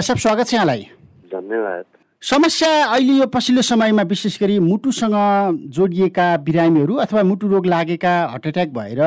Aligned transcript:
साहब 0.00 0.18
स्वागत 0.18 0.46
छ 0.46 0.54
यहाँलाई। 0.54 0.82
धन्यवाद। 1.32 1.84
समस्या 2.22 2.68
अहिले 2.84 3.12
यो 3.14 3.26
पछिल्लो 3.28 3.62
समयमा 3.62 4.02
विशेष 4.02 4.40
गरी 4.40 4.58
मुटुसँग 4.58 5.14
जोडिएका 5.70 6.26
बिरामीहरू 6.40 6.94
अथवा 7.04 7.22
मुटु 7.22 7.48
रोग 7.48 7.66
लागेका 7.66 8.12
हार्ट 8.32 8.46
एट्याक 8.46 8.68
भएर 8.72 9.00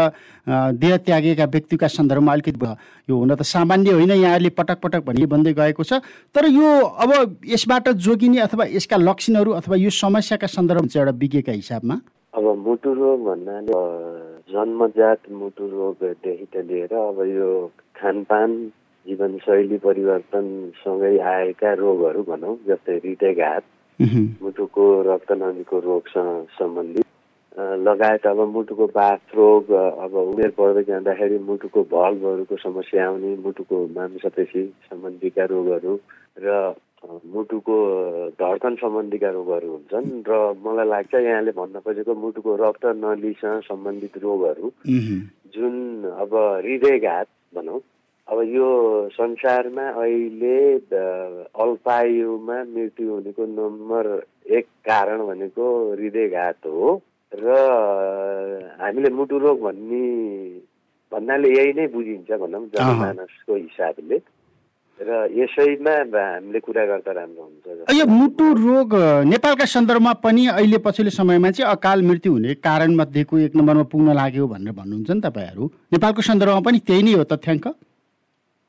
देह 0.79 0.97
त्यागेका 0.97 1.45
व्यक्तिका 1.45 1.87
सन्दर्भमा 1.87 2.31
अलिकति 2.33 2.75
यो 3.09 3.17
हुन 3.17 3.35
त 3.35 3.41
सामान्य 3.41 3.91
होइन 3.91 4.11
यहाँहरूले 4.11 4.49
पटक 4.53 4.77
पटक 4.79 5.01
भनि 5.03 5.25
भन्दै 5.25 5.53
गएको 5.53 5.83
छ। 5.83 5.99
तर 6.31 6.45
यो 6.45 6.69
अब 7.03 7.41
यसबाट 7.45 7.89
जोगिने 8.07 8.39
अथवा 8.45 8.65
यसका 8.71 8.97
लक्षणहरू 9.01 9.51
अथवा 9.59 9.75
यो 9.75 9.89
समस्याका 9.89 10.47
सन्दर्भमा 10.47 10.87
चाहिँ 10.87 11.03
एउटा 11.03 11.17
विज्ञका 11.17 11.51
हिसाबमा? 11.51 11.95
अब 12.37 12.45
मुटु 12.63 12.93
रोग 12.93 13.19
भन्नाले 13.25 13.81
जन्मजात 14.53 15.31
मुटु 15.31 15.63
रोगदेखि 15.67 16.45
त 16.53 16.63
लिएर 16.69 16.93
अब 16.93 17.17
यो 17.27 17.49
खानपान 17.97 18.51
जीवनशैली 19.07 19.77
परिवर्तनसँगै 19.79 21.17
आएका 21.25 21.73
रोगहरू 21.75 22.23
भनौँ 22.23 22.55
जस्तै 22.67 22.95
हृदयघात 22.97 23.63
मुटुको 24.41 24.85
रक्तनलीको 25.03 25.79
रोगसँग 25.79 26.45
सम्बन्धित। 26.53 27.05
लगायत 27.57 28.25
अब 28.27 28.39
मुटुको 28.47 28.85
बाथ 28.93 29.33
रोग 29.35 29.71
अब 29.73 30.13
उमेर 30.15 30.51
बढ्दै 30.57 30.83
जाँदाखेरि 30.83 31.37
मुटुको 31.41 31.81
भल्भहरूको 31.89 32.55
समस्या 32.57 33.05
आउने 33.07 33.35
मुटुको 33.41 33.77
मांसपेशी 33.95 34.63
सम्बन्धीका 34.85 35.45
रोगहरू 35.45 35.95
र 36.37 36.75
मुटुको 37.33 37.77
धड्कन 38.37 38.75
सम्बन्धीका 38.75 39.29
रोगहरू 39.31 39.71
हुन्छन् 39.71 40.07
र 40.27 40.37
मलाई 40.61 40.87
लाग्छ 40.87 41.13
यहाँले 41.15 41.51
भन्न 41.57 41.79
खोजेको 41.79 42.15
मुटुको 42.15 42.55
रक्त 42.61 42.85
नलीसँग 42.97 43.61
सम्बन्धित 43.63 44.17
रोगहरू 44.21 44.71
जुन 45.53 45.75
अब 46.13 46.35
हृदयघात 46.61 47.27
भनौँ 47.55 47.79
अब 48.27 48.39
यो 48.53 48.69
संसारमा 49.15 49.83
अहिले 50.03 50.57
अल्पायुमा 51.63 52.57
मृत्यु 52.75 53.11
हुनेको 53.11 53.45
नम्बर 53.59 54.05
एक 54.57 54.65
कारण 54.89 55.25
भनेको 55.27 55.65
हृदयघात 55.91 56.65
हो 56.65 56.89
र 57.31 57.45
हामीले 58.81 59.09
मुटु 59.19 59.37
रोग 59.45 59.61
भन्ने 59.63 60.03
भन्नाले 61.11 61.49
यही 61.55 61.71
नै 61.79 61.87
बुझिन्छ 61.95 62.29
भनौँ 62.43 62.65
जनमानसको 62.75 63.55
हिसाबले 63.55 64.19
र 64.99 65.09
यसैमा 65.39 65.95
हामीले 66.11 66.59
कुरा 66.67 66.85
गर्दा 66.91 67.11
राम्रो 67.21 67.43
हुन्छ 67.47 67.95
यो 67.95 68.05
मुटु 68.11 68.45
रोग 68.59 68.93
नेपालका 69.31 69.65
सन्दर्भमा 69.77 70.13
पनि 70.27 70.47
अहिले 70.59 70.77
पछिल्लो 70.85 71.11
समयमा 71.15 71.51
चाहिँ 71.55 71.71
अकाल 71.71 72.01
मृत्यु 72.11 72.31
हुने 72.33 72.53
कारण 72.67 72.95
मध्येको 73.01 73.39
एक 73.47 73.55
नम्बरमा 73.55 73.83
पुग्न 73.91 74.19
लाग्यो 74.19 74.47
भनेर 74.53 74.73
भन्नुहुन्छ 74.79 75.09
नि 75.11 75.21
तपाईँहरू। 75.27 75.63
नेपालको 75.95 76.21
सन्दर्भमा 76.29 76.61
पनि 76.67 76.79
त्यही 76.87 77.03
नै 77.07 77.13
हो 77.19 77.23
तथ्याङ्क। 77.33 77.67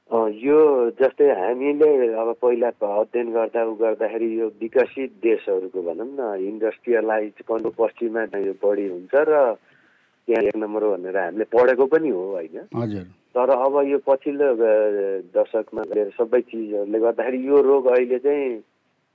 यो 0.09 0.59
जस्तै 0.97 1.29
हामीले 1.37 1.89
अब 2.17 2.29
पहिला 2.41 2.69
अध्ययन 2.81 3.29
गर्दा 3.33 3.61
उ 3.65 3.75
गर्दाखेरि 3.77 4.29
यो 4.41 4.47
विकसित 4.61 5.11
देशहरूको 5.21 5.81
भनौँ 5.85 6.09
न 6.09 6.21
इन्डस्ट्रियलाइज 6.49 7.45
कन्ट्रो 7.45 7.71
पश्चिममा 7.77 8.23
यो 8.41 8.55
बढी 8.63 8.87
हुन्छ 8.89 9.15
र 9.29 9.33
त्यहाँ 10.29 10.43
एक 10.49 10.57
नम्बर 10.57 10.83
हो 10.83 10.91
भनेर 10.97 11.17
हामीले 11.19 11.45
पढेको 11.53 11.87
पनि 11.93 12.09
हो 12.09 12.25
होइन 12.33 13.05
तर 13.37 13.51
अब 13.53 13.75
यो 13.85 13.99
पछिल्लो 14.09 14.49
दशकमा 15.37 15.83
सबै 16.17 16.41
चिजहरूले 16.41 16.99
गर्दाखेरि 17.05 17.39
यो 17.49 17.61
रोग 17.69 17.87
अहिले 17.93 18.19
चाहिँ 18.25 18.49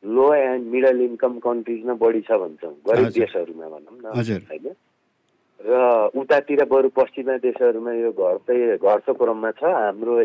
लो 0.03 0.27
एन्ड 0.36 0.64
मिडल 0.71 1.02
इन्कम 1.02 1.33
कन्ट्रिजमा 1.41 1.94
बढी 1.97 2.21
छ 2.21 2.38
भन्छौँ 2.38 2.73
गरिब। 2.88 3.09
देशहरूमा 3.17 3.67
भनौँ 3.73 3.97
न। 3.97 4.05
होइन 4.14 4.75
र 5.64 6.11
उतातिर 6.19 6.64
बरु 6.67 6.89
पश्चिमा 6.89 7.38
देशहरूमा 7.39 7.92
यो 7.94 8.11
घट्दै 8.11 8.78
घट्दो 8.78 9.14
क्रममा 9.14 9.52
छ 9.52 9.64
हाम्रो 9.64 10.16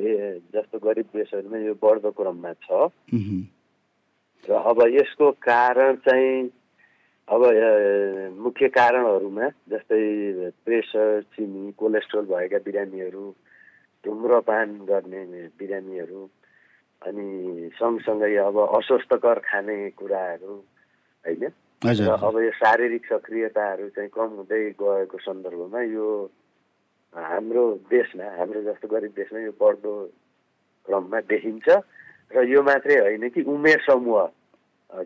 जस्तो 0.55 0.79
गरिब 0.83 1.09
देशहरूमा 1.15 1.59
यो 1.59 1.75
बढ्दो 1.83 2.11
क्रममा 2.11 2.53
छ। 2.65 2.91
र 4.49 4.51
अब 4.51 4.79
यसको 4.91 5.31
कारण 5.39 5.97
चाहिँ 6.03 6.51
अब 7.29 7.43
मुख्य 8.41 8.69
कारणहरूमा 8.69 9.47
जस्तै 9.71 10.03
प्रेसर 10.65 11.21
चिनी 11.37 11.73
कोलेस्ट्रोल 11.79 12.25
भएका 12.25 12.59
बिरामीहरू 12.59 13.25
धुम्रपान 14.05 14.69
गर्ने 14.91 15.23
बिरामीहरू 15.59 16.23
अनि 17.03 17.29
सँगसँगै 17.79 18.35
अब 18.43 18.57
अस्वस्थकर 18.59 19.39
खाने 19.39 19.79
कुराहरू 19.91 20.55
होइन? 21.25 21.45
र 21.83 22.11
अब 22.11 22.39
यो 22.43 22.51
शारीरिक 22.53 23.05
सक्रियताहरू 23.07 23.89
चाहिँ 23.95 24.11
कम 24.11 24.31
हुँदै 24.37 24.63
गएको 24.75 25.19
सन्दर्भमा 25.21 25.81
यो 25.89 26.07
हाम्रो 27.15 27.65
देशमा 27.87 28.27
हाम्रो 28.35 28.63
जस्तो 28.63 28.89
गरिब 28.89 29.13
देशमा 29.15 29.39
यो 29.41 29.53
बढ्दो 29.55 29.93
क्रममा 30.89 31.21
देखिन्छ 31.25 31.69
र 32.31 32.43
यो 32.45 32.63
मात्रै 32.63 32.97
होइन 32.99 33.29
कि 33.31 33.43
उमेर 33.47 33.79
समूह 33.87 34.27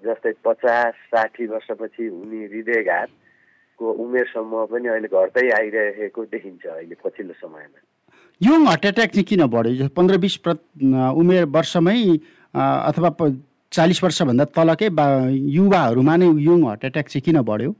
जस्तै 0.00 0.32
पचास 0.41 0.94
साठी 1.12 1.47
वर्षपछि 1.47 2.06
हुने 2.09 2.41
हृदयघातको 2.47 3.93
उमेर 4.00 4.27
समूह 4.32 4.65
पनि 4.72 4.88
अहिले 4.88 5.09
घट्दै 5.12 5.49
आइरहेको 5.53 6.25
देखिन्छ 6.32 6.66
अहिले 6.69 6.97
पछिल्लो 7.05 7.34
समयमा 7.37 7.81
यङ 8.41 8.66
हार्ट 8.66 8.84
एट्याक 8.87 9.11
चाहिँ 9.12 9.28
किन 9.28 9.47
बढ्यो 9.47 9.88
पन्ध्र 9.93 10.19
बिस 10.19 10.37
प्र 10.41 10.56
उमेर 11.21 11.44
वर्षमै 11.53 12.00
अथवा 12.55 13.11
चालिस 13.72 14.03
वर्षभन्दा 14.05 14.44
तलकै 14.56 14.88
बा 14.99 15.06
युवाहरूमा 15.56 16.15
नै 16.16 16.28
यङ 16.47 16.59
हार्ट 16.66 16.84
एट्याक 16.84 17.06
चाहिँ 17.09 17.25
किन 17.27 17.41
बढ्यो? 17.50 17.72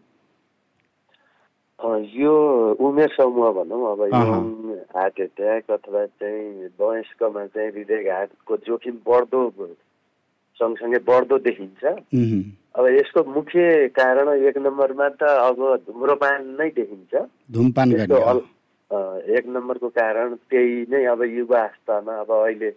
यो 2.17 2.35
उमेर 2.87 3.11
समूह 3.13 3.51
भनौँ 3.53 3.81
अब। 3.93 4.01
यङ 4.15 4.47
हार्ट 4.97 5.21
एट्याक 5.21 5.71
अथवा 5.77 6.05
चाहिँ 6.21 6.69
वयस्कमा 6.81 7.45
चाहिँ 7.47 7.71
हृदयघातको 7.71 8.57
जोखिम 8.67 8.97
बढ्दो 9.07 9.41
सँगसँगै 10.61 10.99
बढ्दो 11.09 11.39
देखिन्छ। 11.49 11.85
अब 12.79 12.85
यसको 12.97 13.25
मुख्य 13.35 13.89
कारण 13.99 14.29
एक 14.49 14.57
नम्बरमा 14.65 15.09
त 15.21 15.23
अब 15.49 15.59
धुम्रपान 15.87 16.39
नै 16.61 16.69
देखिन्छ। 16.79 17.13
धुमपान 17.53 17.89
एक 19.37 19.45
नम्बरको 19.49 19.89
कारण 19.99 20.35
त्यही 20.49 20.73
नै 20.93 21.05
अब 21.13 21.21
युवा 21.37 21.61
अवस्थामा 21.61 22.15
अब 22.23 22.31
अहिले 22.33 22.71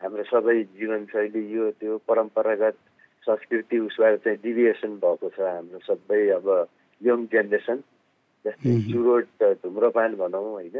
हाम्रो 0.00 0.24
सबै 0.32 0.56
जीवनशैली 0.80 1.42
यो 1.52 1.70
त्यो 1.80 1.96
परम्परागत 2.08 2.76
संस्कृति 3.24 3.78
उसबाट 3.78 4.14
चाहिँ 4.24 4.38
डिभिएसन 4.42 4.92
भएको 5.02 5.28
छ। 5.36 5.38
हाम्रो 5.40 5.80
सबै 5.84 6.20
अब 6.36 6.46
यङ 7.00 7.26
जेनेरेसन 7.32 7.78
जस्तै। 8.44 8.72
चुरोट 8.92 9.28
धुम्रपान 9.62 10.14
भनौँ 10.16 10.44
होइन। 10.52 10.78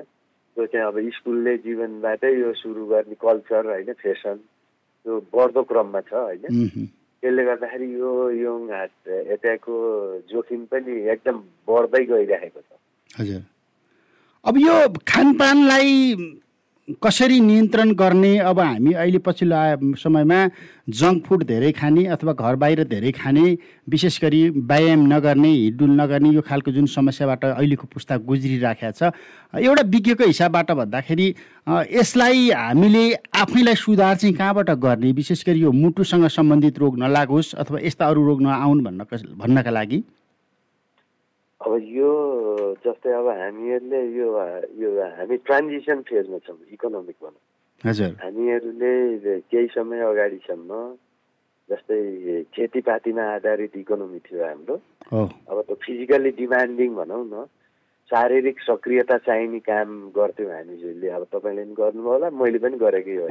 त्यो 0.56 0.66
चाहिँ 0.66 0.86
अब 0.86 0.96
स्कुलले 1.16 1.56
जीवनबाटै 1.66 2.32
यो 2.32 2.52
सुरु 2.60 2.86
गर्ने 2.86 3.16
कल्चर 3.20 3.66
होइन 3.66 3.92
फेसन 4.00 4.40
यो 5.06 5.20
बढ्दो 5.32 5.62
क्रममा 5.68 6.00
छ 6.08 6.12
होइन। 6.12 6.88
त्यसले 7.22 7.44
गर्दाखेरि 7.44 7.88
यो 8.00 8.10
यङ 8.40 8.60
हार्ट 8.72 9.08
एट्याकको 9.36 9.76
जोखिम 10.32 10.64
पनि 10.72 10.92
एकदम 11.12 11.36
बढ्दै 11.68 12.04
गइरहेको 12.08 12.60
छ। 12.60 12.70
हजुर। 13.20 13.42
अब 14.44 14.54
यो 14.58 14.74
खानपानलाई 15.04 15.92
कसरी 16.98 17.40
नियन्त्रण 17.40 17.92
गर्ने? 17.94 18.38
अब 18.38 18.58
हामी 18.60 18.92
अहिले 18.92 19.18
पछिल्लो 19.18 19.56
आए- 19.56 19.96
समयमा 19.98 20.38
जङ्क 20.88 21.24
फुड 21.26 21.44
धेरै 21.44 21.72
खाने 21.72 22.04
अथवा 22.06 22.32
घर 22.32 22.56
बाहिर 22.56 22.84
धेरै 22.84 23.12
खाने 23.12 23.58
विशेष 23.88 24.20
गरी 24.22 24.48
व्यायाम 24.50 25.06
नगर्ने 25.06 25.48
हिडडुल 25.48 25.90
नगर्ने 26.00 26.28
यो 26.30 26.40
खालको 26.40 26.70
जुन 26.72 26.86
समस्याबाट 26.86 27.44
अहिलेको 27.44 27.86
पुस्ता 27.94 28.16
गुज्रिराखेको 28.16 28.92
छ 28.98 29.12
एउटा 29.62 29.82
विज्ञको 29.86 30.24
हिसाबबाट 30.26 30.70
भन्दाखेरि 30.70 31.28
यसलाई 31.68 32.50
हामीले 32.50 33.04
आफैलाई 33.14 33.74
सुधार 33.74 34.16
चाहिँ 34.16 34.34
कहाँबाट 34.34 34.70
गर्ने? 34.70 35.12
विशेष 35.12 35.46
गरी 35.46 35.60
यो 35.60 35.72
मुटुसँग 35.72 36.26
सम्बन्धित 36.26 36.78
रोग 36.78 36.98
नलागोस् 36.98 37.54
अथवा 37.54 37.78
यस्ता 37.84 38.06
अरू 38.06 38.26
रोग 38.26 38.42
नआउन् 38.42 38.84
भन्नका 38.84 39.16
भन्नका 39.36 39.70
लागि। 39.70 40.02
अब 41.60 41.72
यो 41.92 42.10
जस्तै 42.84 43.12
अब 43.20 43.26
हामीहरूले 43.28 44.00
यो 44.16 44.28
यो 44.80 44.88
हामी 45.16 45.36
ट्रान्जिसन 45.44 46.00
फेजमा 46.08 46.38
छौँ 46.46 46.56
इकोनोमिक 46.72 47.16
भनौँ। 47.20 47.40
हजुर। 47.84 48.10
हामीहरूले 48.24 48.92
केही 49.52 49.66
समय 49.76 50.00
अगाडिसम्म 50.08 50.70
जस्तै 51.68 52.00
खेतीपातीमा 52.56 53.24
आधारित 53.36 53.76
इकोनोमी 53.76 54.18
थियो 54.24 54.40
हाम्रो। 54.44 54.76
अब 55.12 55.56
त्यो 55.68 55.76
फिजिकल्ली 55.84 56.30
डिमान्डिङ 56.40 56.90
भनौँ 56.96 57.24
न 57.28 57.44
शारीरिक 58.10 58.56
सक्रियता 58.60 59.16
चाहिने 59.28 59.60
काम 59.68 59.88
गर्थ्यौँ 60.16 60.50
हामीले 60.50 61.08
अब 61.12 61.24
तपाईँले 61.30 61.62
पनि 61.62 61.74
गर्नुभयो 61.76 62.10
होला 62.10 62.28
मैले 62.40 62.58
पनि 62.58 62.76
गरेकै 62.80 63.16
हो। 63.20 63.28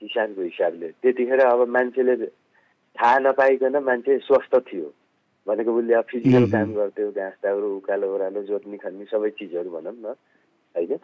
किसानको 0.00 0.40
हिसाबले। 0.42 0.88
त्यतिखेर 1.02 1.40
अब 1.42 1.60
मान्छेले 1.74 2.14
थाहा 2.96 3.18
नपाइकन 3.26 3.76
मान्छे 3.82 4.18
स्वस्थ 4.30 4.54
थियो। 4.70 4.88
भनेको 5.46 5.70
उसले 5.78 5.94
अब 5.94 6.04
फिजिकल। 6.10 6.44
काम 6.50 6.72
गर्थ्यो 6.74 7.10
घाँस 7.10 7.36
दाउरो 7.42 7.68
उकालो 7.76 8.06
ओह्रालो 8.14 8.42
जोत्ने 8.48 8.76
खन्ने 8.78 9.04
सबै 9.10 9.30
चिजहरू 9.38 9.70
भनौँ 9.70 9.94
न 9.94 10.14
होइन? 10.74 10.98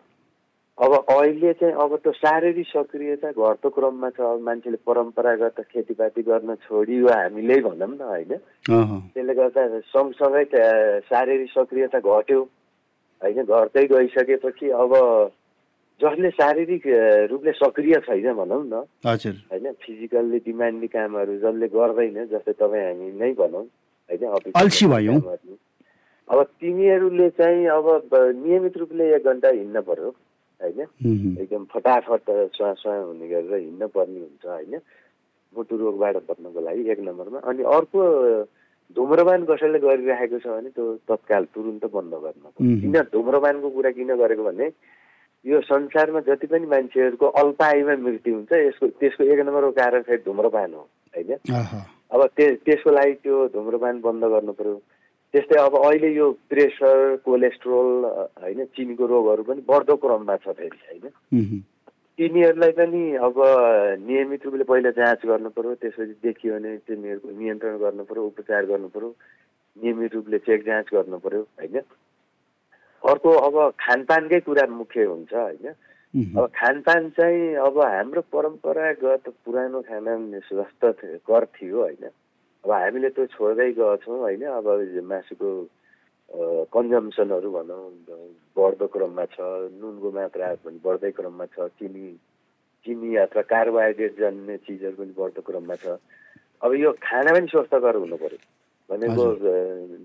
अब 0.79 0.93
अहिले 0.94 1.52
चाहिँ 1.58 1.75
अब 1.75 1.96
त्यो 2.02 2.12
शारीरिक 2.14 2.67
सक्रियता 2.67 3.31
घट्दो 3.35 3.69
क्रममा 3.69 4.11
छ 4.14 4.20
अब 4.23 4.40
मान्छेले 4.46 4.79
परम्परागत 4.87 5.58
खेतीपाती 5.70 6.23
गर्न 6.23 6.55
छोडियो 6.67 7.08
हामीले 7.11 7.56
भनौँ 7.67 7.88
न 7.88 8.00
होइन? 8.00 8.32
त्यसले 8.62 9.35
गर्दा 9.35 9.62
सँगसँगै 9.90 10.44
शारीरिक 11.11 11.50
सक्रियता 11.50 11.99
घट्यो 11.99 12.41
होइन? 13.23 13.43
घट्दै 13.43 13.84
गइसकेपछि 13.91 14.70
अब 14.70 14.94
जसले 16.00 16.31
शारीरिक 16.31 16.82
रूपले 17.31 17.52
सक्रिय 17.58 17.94
छैन 18.06 18.32
भनौँ 18.38 18.62
न 18.70 18.87
हजुर। 19.02 19.34
होइन? 19.50 19.67
फिजिकल्ली 19.82 20.38
डिमान्डी 20.46 20.87
कामहरू 20.94 21.34
जसले 21.43 21.69
गर्दैन 21.75 22.25
जस्तै 22.31 22.55
तपाईँ 22.55 22.87
हामी 22.87 23.11
नै 23.19 23.32
भनौँ 23.34 23.67
होइन 24.10 24.52
अल्छी 24.56 24.87
भयौँ। 24.87 25.20
अब 26.28 26.43
तिमीहरूले 26.60 27.28
चाहिँ 27.31 27.66
अब 27.72 27.87
नियमित 28.44 28.76
रूपले 28.76 29.14
एक 29.16 29.25
घन्टा 29.25 29.49
हिँड्न 29.49 29.81
पर्यो 29.81 30.08
होइन? 30.60 30.81
एकदम 31.40 31.64
फटाफट 31.72 32.31
स्वा 32.56 32.72
स्वा 32.75 32.94
हुने 32.96 33.28
गरेर 33.28 33.55
हिँड्न 33.55 33.87
पर्ने 33.88 34.20
हुन्छ 34.20 34.46
होइन? 34.46 34.81
मुटु 35.52 35.76
रोगबाट 35.76 36.16
बच्नको 36.28 36.60
लागि 36.60 36.90
एक 36.90 37.00
नम्बरमा। 37.00 37.38
अनि 37.49 37.62
अर्को 37.64 38.00
धुम्रपान 38.96 39.44
कसैले 39.44 39.78
गरिराखेको 39.78 40.38
छ 40.38 40.46
भने 40.49 40.70
त्यो 40.76 40.84
तत्काल 41.08 41.44
तुरुन्त 41.55 41.84
बन्द 41.93 42.14
गर्न. 42.14 42.44
किन 42.81 42.96
धुम्रपानको 43.12 43.69
कुरा 43.70 43.90
किन 43.96 44.14
गरेको 44.16 44.44
भने 44.44 44.66
यो 45.44 45.60
संसारमा 45.64 46.20
जति 46.28 46.46
पनि 46.46 46.66
मान्छेहरूको 46.66 47.26
अल्पायुमा 47.40 47.94
मृत्यु 47.96 48.34
हुन्छ 48.34 48.52
यसको 48.52 48.87
त्यसको 49.00 49.25
एक 49.25 49.40
नम्बरको 49.40 49.70
कारण 49.81 50.02
फेरि 50.02 50.22
धुम्रपान 50.25 50.75
हो 50.75 50.88
होइन? 51.14 51.31
अब 52.10 52.26
त्य 52.37 52.55
त्यसको 52.64 52.90
लागि 52.90 53.14
त्यो 53.22 53.46
धुम्रपान 53.55 54.00
बन्द 54.00 54.25
गर्नु 54.34 54.52
पर्यो। 54.58 54.76
त्यस्तै 55.34 55.58
अब 55.60 55.75
अहिले 55.76 56.08
यो 56.14 56.26
प्रेसर 56.49 57.16
कोलेस्ट्रोल 57.25 57.88
होइन 58.43 58.64
चिनीको 58.76 59.06
रोगहरू 59.06 59.43
पनि 59.44 59.60
बढ्दो 59.69 59.96
क्रममा 60.00 60.37
छ 60.37 60.56
फेरि 60.56 60.78
होइन? 60.88 61.60
तिनीहरूलाई 62.19 62.72
पनि 62.72 63.02
अब 63.26 63.37
नियमित 64.08 64.44
रूपले 64.46 64.64
पहिला 64.64 64.90
जाँच 64.96 65.26
गर्नु 65.26 65.50
पर्यो 65.52 65.75
त्यसपछि 65.84 66.14
देखियो 66.25 66.55
भने 66.55 66.76
तिनीहरूको 66.88 67.28
नियन्त्रण 67.28 67.76
गर्नु 67.78 68.05
पर्यो 68.08 68.25
उपचार 68.25 68.66
गर्नु 68.66 68.88
पर्यो 68.88 69.10
नियमित 69.76 70.14
रूपले 70.14 70.38
चेक 70.49 70.64
जाँच 70.64 70.87
गर्नु 70.93 71.19
पर्यो 71.20 71.43
होइन? 71.60 71.76
अर्को 73.02 73.31
अब 73.46 73.55
खानपानकै 73.78 74.40
कुरा 74.49 74.66
मुख्य 74.66 75.05
हुन्छ 75.05 75.34
होइन? 75.34 75.76
अब 76.08 76.46
खानपान 76.56 77.08
चाहिँ 77.16 77.55
अब 77.69 77.78
हाम्रो 77.81 78.20
परम्परागत 78.32 79.28
पुरानो 79.44 79.81
खाना 79.88 80.12
स्वस्थ 80.49 80.82
कर 81.28 81.44
थियो 81.56 81.81
होइन। 81.81 82.05
अब 82.64 82.70
हामीले 82.70 83.08
त्यो 83.12 83.26
छोड्दै 83.37 83.70
गएछौँ 83.76 84.19
होइन। 84.19 84.44
अब 84.49 84.66
मासुको 85.05 85.50
कन्जम्सनहरू 86.72 87.50
भनौँ 87.52 87.84
बढ्दो 88.56 88.87
क्रममा 88.88 89.25
छ 89.32 89.37
नुनको 89.76 90.08
मात्रा 90.16 90.49
पनि 90.64 90.81
बढ्दै 90.84 91.10
क्रममा 91.12 91.44
छ 91.52 91.69
चिनी 91.76 92.08
चिनी 92.87 93.16
अथवा 93.25 93.43
कार्बोहाइड्रेट 93.52 94.19
जन्ने 94.19 94.56
चिजहरू 94.64 94.96
पनि 94.96 95.12
बढ्दो 95.12 95.40
क्रममा 95.44 95.76
छ। 95.76 96.00
अब 96.64 96.72
यो 96.75 96.93
खाना 97.05 97.31
पनि 97.37 97.46
स्वस्थकर 97.52 97.96
हुनु 97.96 98.16
पर्यो। 98.16 98.40
भनेको 98.88 99.25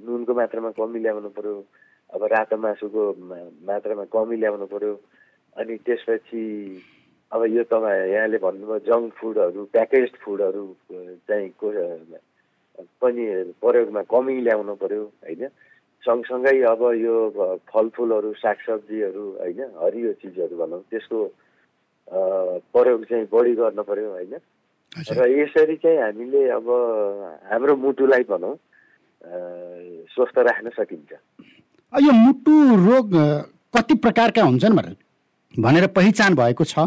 नुनको 0.03 0.31
मात्रामा 0.35 0.71
कमी 0.75 0.99
ल्याउनु 0.99 1.29
पर्यो। 1.31 1.55
अब 2.11 2.23
रातो 2.33 2.57
मासुको 2.59 3.03
मात्रामा 3.67 4.03
कमी 4.11 4.35
ल्याउनु 4.43 4.67
पर्यो। 4.67 4.93
अनि 5.57 5.75
त्यसपछि 5.85 6.43
अब 7.31 7.41
यो 7.49 7.63
तपाईँ 7.71 8.11
यहाँले 8.13 8.37
भन्नुभयो 8.45 8.79
जङ्क 8.87 9.13
फुडहरू 9.19 9.61
प्याकेज 9.73 10.09
फुडहरू 10.23 10.65
चाहिँ 11.27 11.49
पनि 13.01 13.23
प्रयोगमा 13.61 14.01
कमी 14.09 14.35
ल्याउनु 14.41 14.73
पर्यो 14.81 15.03
होइन? 15.25 15.43
सँगसँगै 16.03 16.57
अब 16.73 16.81
यो 16.99 17.15
फलफुलहरू 17.69 18.33
सागसब्जीहरू 18.41 19.25
होइन? 19.39 19.61
हरियो 19.81 20.11
चिजहरू 20.21 20.55
भनौँ 20.57 20.81
त्यसको 20.89 21.19
प्रयोग 22.73 23.01
चाहिँ 23.09 23.25
बढी 23.31 23.53
गर्न 23.55 23.79
पर्यो 23.89 24.09
होइन। 24.09 24.33
र 24.93 25.19
यसरी 25.31 25.75
चाहिँ 25.81 25.99
हामीले 26.01 26.41
अब 26.57 26.67
हाम्रो 27.49 27.73
मुटुलाई 27.77 28.23
भनौँ 28.29 28.55
स्वस्थ 30.13 30.37
राख्न 30.49 30.69
सकिन्छ। 30.77 31.11
यो 31.93 32.11
मुटु 32.13 32.53
रोग 32.89 33.09
कति 33.73 33.95
प्रकारका 34.05 34.41
हुन्छन् 34.43 34.77
भनेर? 34.77 34.95
भनेर 35.53 35.87
पहिचान 35.87 36.35
भएको 36.35 36.63
छ। 36.63 36.79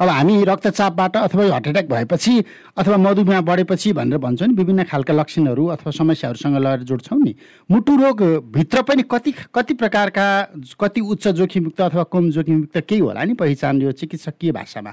अब 0.00 0.08
हामी 0.08 0.44
रक्तचापबाट 0.44 1.16
अथवा 1.16 1.44
हार्ट 1.50 1.66
एट्याक 1.66 1.86
भएपछि 1.88 2.44
अथवा 2.76 2.96
मधुमेह 2.96 3.40
बढेपछि 3.40 3.92
भनेर 3.92 4.18
भन्छौँ 4.18 4.48
नि 4.48 4.54
विभिन्न 4.54 4.84
खालका 4.84 5.14
लक्षणहरू 5.14 5.66
अथवा 5.66 5.90
समस्याहरूसँग 5.90 6.56
लगेर 6.56 6.82
जोड्छौँ 6.84 7.18
नि। 7.18 7.34
मुटु 7.70 7.96
रोग 7.96 8.22
भित्र 8.52 8.82
पनि 8.82 9.02
कति 9.08 9.32
कति 9.54 9.74
प्रकारका 9.74 10.26
कति 10.80 11.00
उच्च 11.00 11.28
जोखिमयुक्त 11.40 11.80
अथवा 11.80 12.02
कम 12.12 12.30
जोखिमयुक्त 12.30 12.78
केही 12.78 13.00
होला 13.00 13.24
नि 13.24 13.34
पहिचान 13.34 13.82
यो 13.82 13.92
चिकित्सकीय 13.92 14.52
भाषामा? 14.52 14.92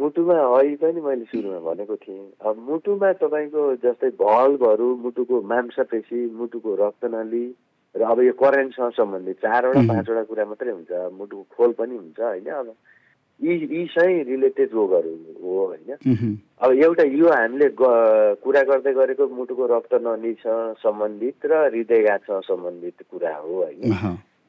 मुटुमा 0.00 0.34
अहिले 0.56 0.76
पनि 0.80 1.00
मैले 1.00 1.24
सुरुमा 1.28 1.58
भनेको 1.60 1.96
थिएँ। 1.96 2.24
अब 2.40 2.56
मुटुमा 2.68 3.12
तपाईँको 3.20 3.62
जस्तै 3.84 4.08
भल्भहरू 4.16 4.88
मुटुको 4.96 5.40
मांसपेशी 5.44 6.20
मुटुको 6.32 6.74
रक्तनली 6.80 7.44
र 7.94 8.02
अब 8.02 8.20
यो 8.22 8.32
करेन्टसँग 8.32 8.92
सम्बन्धित 8.92 9.36
चारवटा. 9.36 9.80
पाँचवटा 9.88 10.22
कुरा 10.22 10.44
मात्रै 10.44 10.72
हुन्छ 10.72 10.90
मुटुको 11.12 11.46
खोल 11.56 11.72
पनि 11.72 11.96
हुन्छ 11.96 12.20
होइन? 12.20 12.46
अब 12.46 12.74
यी 13.40 13.52
यी 13.72 13.86
चाहिँ 13.86 14.24
रिलेटेड 14.24 14.68
रोगहरू 14.72 15.10
हो 15.42 15.66
होइन? 15.66 15.96
अब 16.60 16.70
एउटा 16.70 17.02
यो 17.02 17.26
हामीले 17.28 17.68
कुरा 17.74 18.62
गर्दै 18.62 18.92
गरेको 18.92 19.26
मुटुको 19.28 19.66
रक्तनलीसँग 19.66 20.74
सम्बन्धित 20.78 21.46
र 21.46 21.52
हृदयघातसँग 21.66 22.42
सम्बन्धित 22.46 22.98
कुरा 23.10 23.36
हो 23.36 23.54
होइन? 23.64 23.92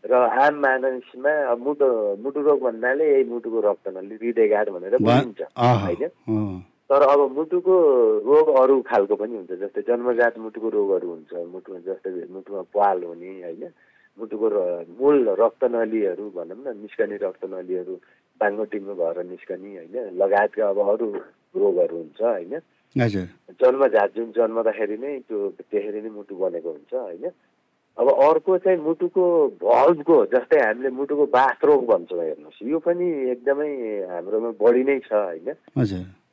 र 0.04 0.14
आम 0.14 0.56
मानिसमा 0.60 1.34
अब 1.52 1.58
मुटु 1.62 1.88
मुटु 2.24 2.40
रोग 2.42 2.60
भन्नाले 2.62 3.06
यही 3.14 3.24
मुटुको 3.24 3.60
रक्तनली 3.60 4.16
हृदयघात 4.22 4.70
भनेर 4.70 4.98
अहँ, 5.56 5.82
होइन? 5.82 6.10
तर 6.92 7.02
अब 7.02 7.32
मुटुको 7.38 7.76
रोग 8.20 8.48
अरू 8.56 8.82
खालको 8.82 9.16
पनि 9.16 9.36
हुन्छ 9.36 9.52
जस्तै 9.52 9.82
जन्मजात 9.82 10.38
मुटुको 10.38 10.70
रोगहरू 10.70 11.08
हुन्छ 11.08 11.34
मुटुमा 11.34 11.80
जस्तै 11.80 12.28
मुटुमा 12.30 12.62
पाल 12.76 13.04
हुने 13.04 13.32
होइन? 13.42 13.64
मुटुको 14.20 14.48
र- 14.48 14.86
मूल 15.00 15.30
रक्तनलीहरू 15.40 16.30
भनौँ 16.36 16.58
न 16.68 16.78
निस्कने 16.84 17.16
रक्तनलीहरू 17.16 17.96
बाङ्गो 18.42 18.64
टिङ्गो 18.64 18.94
भएर 18.96 19.24
निस्कने 19.24 19.72
होइन? 19.76 20.18
लगायतका 20.18 20.70
अब 20.70 20.80
अरू 20.80 21.08
रोगहरू 21.56 21.96
हुन्छ 21.98 22.22
होइन? 22.22 22.60
जन्मजात 23.62 24.10
जुन 24.16 24.32
जन्मदाखेरि 24.32 24.98
नै 24.98 25.20
त्यो 25.20 25.50
त्यसरी 25.72 26.02
नै 26.02 26.10
मुटु 26.10 26.36
बनेको 26.36 26.70
हुन्छ 26.72 26.94
होइन? 26.94 27.32
अब 27.98 28.08
अर्को 28.10 28.58
चाहिँ 28.58 28.78
मुटुको 28.78 29.48
भल्भको 29.48 30.26
जस्तै 30.26 30.60
हामीले 30.60 30.90
मुटुको 30.90 31.26
बाथरोग 31.26 31.86
भन्छौँ 31.86 32.20
हेर्नुहोस्। 32.20 32.64
यो 32.64 32.80
पनि 32.80 33.32
एकदमै 33.32 33.72
हाम्रोमा 34.12 34.52
बढी 34.60 34.84
नै 34.84 35.00
छ 35.00 35.14
होइन? 35.14 35.56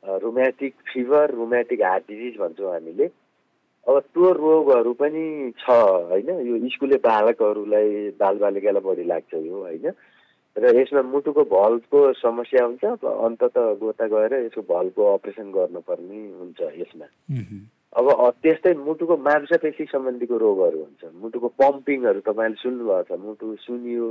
Rheumatic 0.03 0.73
fever 0.93 1.31
rheumatic 1.35 1.81
heart 1.83 2.03
disease 2.07 2.37
भन्छौँ 2.39 2.71
हामीले। 2.71 3.09
अब 3.87 3.99
त्यो 4.13 4.31
रोगहरू 4.33 4.93
पनि 4.93 5.51
छ 5.59 5.69
होइन? 5.69 6.29
यो 6.47 6.69
स्कुले 6.69 6.97
बालकहरूलाई 7.03 8.09
बालबालिकालाई 8.19 8.83
बढी 8.85 9.03
लाग्छ 9.03 9.33
यो 9.33 9.57
होइन? 9.59 9.91
र 10.55 10.63
यसमा 10.75 11.01
मुटुको 11.07 11.43
भल्भको 11.45 11.99
समस्या 12.19 12.63
हुन्छ 12.65 12.83
अन्तत 13.05 13.57
गोता 13.79 14.05
गएर 14.07 14.33
यसको 14.45 14.61
भल्भको 14.67 15.03
अपरेसन 15.13 15.51
गर्नुपर्ने 15.51 16.19
हुन्छ 16.39 16.59
यसमा। 16.79 17.07
अब 17.99 18.07
त्यस्तै 18.43 18.73
मुटुको 18.73 19.15
मांसपेशी 19.17 19.85
सम्बन्धीको 19.85 20.37
रोगहरू 20.37 20.79
हुन्छ। 20.79 21.01
मुटुको 21.21 21.47
पम्पिङहरू 21.59 22.19
तपाईँले 22.27 22.61
सुन्नुभएको 22.61 23.15
छ। 23.15 23.19
मुटु 23.19 23.55
सुनियो 23.65 24.07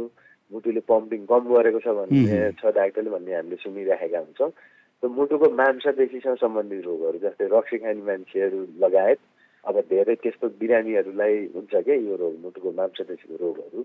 मुटुले 0.53 0.81
पम्पिङ 0.89 1.21
कम 1.27 1.43
गरेको 1.53 1.81
छ 1.85 1.89
भन्ने. 1.99 2.53
छ 2.59 2.63
डाक्टरले 2.75 3.11
भन्ने 3.11 3.35
हामीले 3.35 3.57
सुनिराखेका 3.63 4.19
हुन्छौँ। 4.19 4.51
त्यो 5.03 5.09
मुटुको 5.15 5.49
मांसपेशीसँग 5.55 6.37
सम्बन्धित 6.43 6.85
रोगहरू 6.85 7.19
जस्तै 7.25 7.47
रक्सी 7.55 7.79
खाने 7.79 8.03
मान्छेहरू 8.03 8.61
लगायत 8.83 9.19
अब 9.65 9.77
धेरै 9.91 10.15
त्यस्तो 10.23 10.47
बिरामीहरूलाई 10.59 11.35
हुन्छ 11.55 11.73
क्या 11.87 11.95
यो 11.95 12.15
रोग 12.23 12.35
मुटुको 12.45 12.71
मांसपेशीको 12.81 13.37
रोगहरू। 13.45 13.85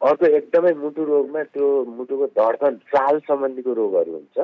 अर्को 0.00 0.26
एकदमै 0.38 0.72
मुटु 0.82 1.04
रोगमा 1.04 1.42
त्यो 1.54 1.66
मुटुको 1.98 2.26
धड्कन 2.38 2.74
चाल 2.90 3.18
सम्बन्धीको 3.28 3.72
रोगहरू 3.78 4.12
हुन्छ। 4.12 4.36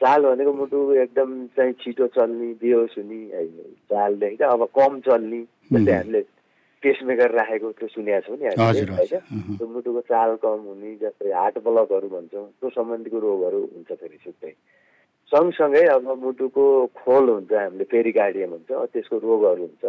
चाल 0.00 0.20
भनेको 0.26 0.52
मुटु 0.52 0.78
एकदम 1.06 1.30
चाहिँ 1.56 1.72
छिटो 1.80 2.06
चल्ने 2.18 2.48
बेहोस 2.58 2.94
हुने 2.98 3.20
चालदेखि 3.92 4.44
अब 4.44 4.62
कम 4.74 5.00
चल्ने 5.06 5.40
जस्तै. 5.70 5.92
हामीले 5.92 6.22
पेसमेकर 6.82 7.30
राखेको 7.30 7.70
त्यो 7.78 7.88
सुनेका 7.94 8.20
छौँ 8.26 8.36
नि 8.36 8.44
हामीले 8.48 8.92
होइन 8.92 9.56
त्यो 9.56 9.66
मुटुको 9.70 10.00
चाल 10.10 10.30
कम 10.42 10.60
हुने 10.66 10.94
जस्तै 11.02 11.30
हार्ट 11.30 11.58
ब्लकहरू 11.62 12.08
भन्छौँ 12.10 12.46
त्यो 12.58 12.70
सम्बन्धीको 12.78 13.18
रोगहरू 13.22 13.60
हुन्छ 13.74 13.90
फेरि 13.92 14.18
छुट्टै। 14.24 14.54
सँगसँगै 15.32 15.84
अब 15.96 16.08
मुटुको 16.22 16.64
खोल 17.00 17.28
हुन्छ 17.28 17.52
हामीले 17.52 17.84
पेरिकार्डियम 17.88 18.50
हुन्छ 18.52 18.70
त्यसको 18.92 19.16
रोगहरू 19.18 19.62
हुन्छ। 19.62 19.84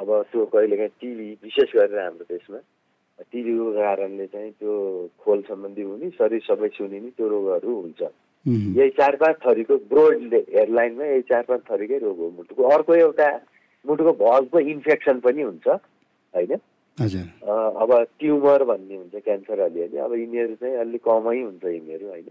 अब 0.00 0.08
त्यो 0.32 0.44
कहिलेकाहीँ 0.52 0.96
टिभी 1.00 1.28
विशेष 1.44 1.70
गरेर 1.76 1.98
हाम्रो 2.00 2.24
देशमा 2.32 2.58
टिभीको 3.30 3.66
कारणले 3.72 4.26
चाहिँ 4.26 4.50
त्यो 4.58 4.74
खोल 5.22 5.40
सम्बन्धी 5.48 5.82
हुने 5.82 6.10
शरीर 6.18 6.42
सबै 6.48 6.68
सुनिने 6.74 7.10
त्यो 7.16 7.28
रोगहरू 7.28 7.70
हुन्छ। 7.80 8.02
यही 8.44 8.90
चार 8.98 9.16
पाँच 9.16 9.36
थरीको 9.44 9.74
ब्रोड 9.92 10.34
हेडलाइनमा 10.34 11.04
यही 11.04 11.22
चार 11.30 11.42
पाँच 11.48 11.60
थरीकै 11.70 11.98
रोग 11.98 12.18
हो 12.18 12.30
मुटुको। 12.38 12.62
अर्को 12.74 12.94
एउटा 12.94 13.28
मुटुको 13.84 14.12
भल्भको 14.24 14.58
इन्फेक्सन 14.72 15.20
पनि 15.20 15.42
हुन्छ 15.42 15.66
होइन? 15.68 16.52
अब 16.98 17.90
ट्युमर 18.18 18.64
भन्ने 18.64 18.96
हुन्छ 18.96 19.14
क्यान्सर 19.24 19.60
अलिअलि। 19.60 19.96
अब 19.98 20.12
यिनीहरू 20.14 20.54
चाहिँ 20.60 20.76
अलिक 20.84 21.02
कमै 21.04 21.40
हुन्छ 21.42 21.64
यिनीहरू 21.64 22.06
होइन? 22.08 22.28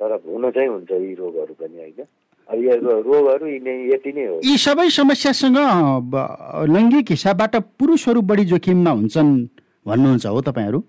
तर 0.00 0.10
हुन 0.26 0.44
चाहिँ 0.50 0.68
हुन्छ 0.68 0.90
यी 0.92 1.14
रोगहरू 1.14 1.54
पनि 1.60 1.76
होइन? 1.78 2.00
अब 2.48 2.58
यो 2.64 2.74
रोगहरू 3.02 3.46
यिनी 3.46 3.72
यति 3.92 4.12
नै 4.12 4.24
हो। 4.26 4.36
यी 4.44 4.56
सबै 4.56 4.88
समस्यासँग 4.90 5.58
लैङ्गिक 6.74 7.06
हिसाबबाट 7.10 7.54
पुरुषहरू 7.78 8.20
बढी 8.30 8.44
जोखिममा 8.52 8.90
हुन्छन् 8.90 9.32
भन्नुहुन्छ 9.86 10.26
हो 10.26 10.40
तपाईँहरू? 10.48 10.80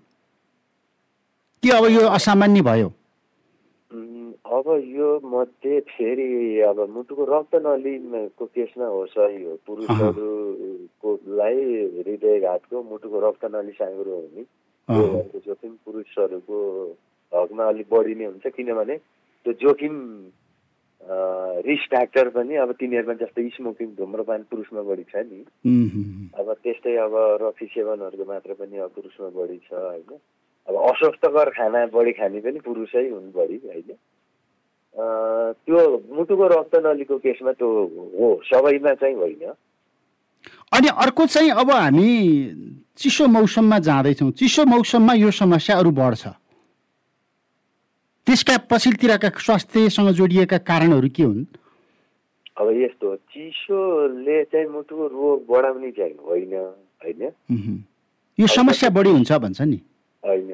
के 1.63 1.69
अब 1.77 1.85
यो 1.91 2.03
असामान्य 2.07 2.61
भयो? 2.61 2.89
अब 4.49 4.67
यो 4.85 5.09
मध्ये 5.29 5.75
फेरि 5.89 6.29
अब 6.67 6.77
मुटुको 6.93 7.23
रक्त 7.29 7.53
नलीको 7.65 8.45
केसमा 8.45 8.87
हो 8.87 9.01
सही 9.05 9.37
हो। 9.43 9.53
पुरुषहरूकोलाई 9.67 11.57
हृदयघातको 11.97 12.75
मुटुको 12.89 13.17
रक्त 13.27 13.43
नली 13.53 13.73
साँगुरो 13.77 14.15
हुने 14.15 14.43
जोखिम 15.45 15.73
पुरुषहरूको 15.85 16.57
हकमा 17.33 17.63
अलिक 17.67 17.87
बढी 17.91 18.15
नै 18.15 18.25
हुन्छ 18.25 18.45
किनभने 18.55 18.95
त्यो 19.45 19.53
जोखिम 19.61 19.95
रिस्क 21.65 21.89
फ्याक्टर 21.89 22.29
पनि 22.35 22.55
अब 22.63 22.71
तिनीहरूमा 22.79 23.13
जस्तै 23.21 23.47
स्मोकिङ 23.55 23.87
धुम्रपान 23.97 24.41
पुरुषमा 24.51 24.81
बढी 24.89 25.05
छ 25.11 25.23
नि। 25.29 25.39
अब 26.39 26.47
त्यस्तै 26.63 26.95
अब 27.05 27.13
रफी 27.41 27.65
सेवनहरूको 27.73 28.25
मात्रा 28.31 28.53
पनि 28.59 28.77
अब 28.83 28.91
पुरुषमा 28.95 29.29
बढी 29.37 29.57
छ 29.67 29.73
होइन? 29.73 30.19
अब 30.67 30.75
अस्वस्थकर 30.75 31.49
खाना 31.55 31.85
बढी 31.95 32.11
खाने 32.19 32.39
पनि 32.45 32.59
पुरुषै 32.67 33.05
हुन् 33.09 33.31
बढी 33.31 33.57
होइन? 33.65 33.89
त्यो 35.65 35.79
मुटुको 36.17 36.45
रक्त 36.47 36.75
नलीको 36.85 37.17
केसमा 37.23 37.51
त्यो 37.55 37.69
हो 38.19 38.27
सबैमा 38.49 38.93
चाहिँ 38.99 39.15
होइन। 39.15 39.43
अनि 40.75 40.87
अर्को 41.03 41.25
चाहिँ 41.25 41.51
अब 41.63 41.71
हामी 41.71 42.09
चिसो 42.99 43.27
मौसममा 43.27 43.77
जाँदैछौँ। 43.87 44.31
चिसो 44.35 44.65
मौसममा 44.65 45.13
यो 45.13 45.31
समस्या 45.31 45.77
अरू 45.79 45.91
बढ्छ। 45.95 46.27
त्यसका 48.29 48.55
पछिल्लोतिरका 48.69 49.29
स्वास्थ्यसँग 49.41 50.09
जोडिएका 50.13 50.57
कारणहरू 50.61 51.09
के 51.09 51.23
हुन्? 51.23 51.49
अब 52.61 52.67
यस्तो 52.77 53.15
चिसोले 53.33 54.37
चाहिँ 54.53 54.69
मुटुको 54.69 55.05
रोग 55.09 55.49
बढाउने 55.49 55.89
चाहिँ 55.97 56.13
होइन 56.13 56.53
होइन। 56.53 57.21
यो 58.37 58.47
समस्या 58.53 58.89
बढी 58.93 59.09
हुन्छ 59.09 59.31
भन्छ 59.33 59.61
नि। 59.61 59.79
होइन। 60.23 60.51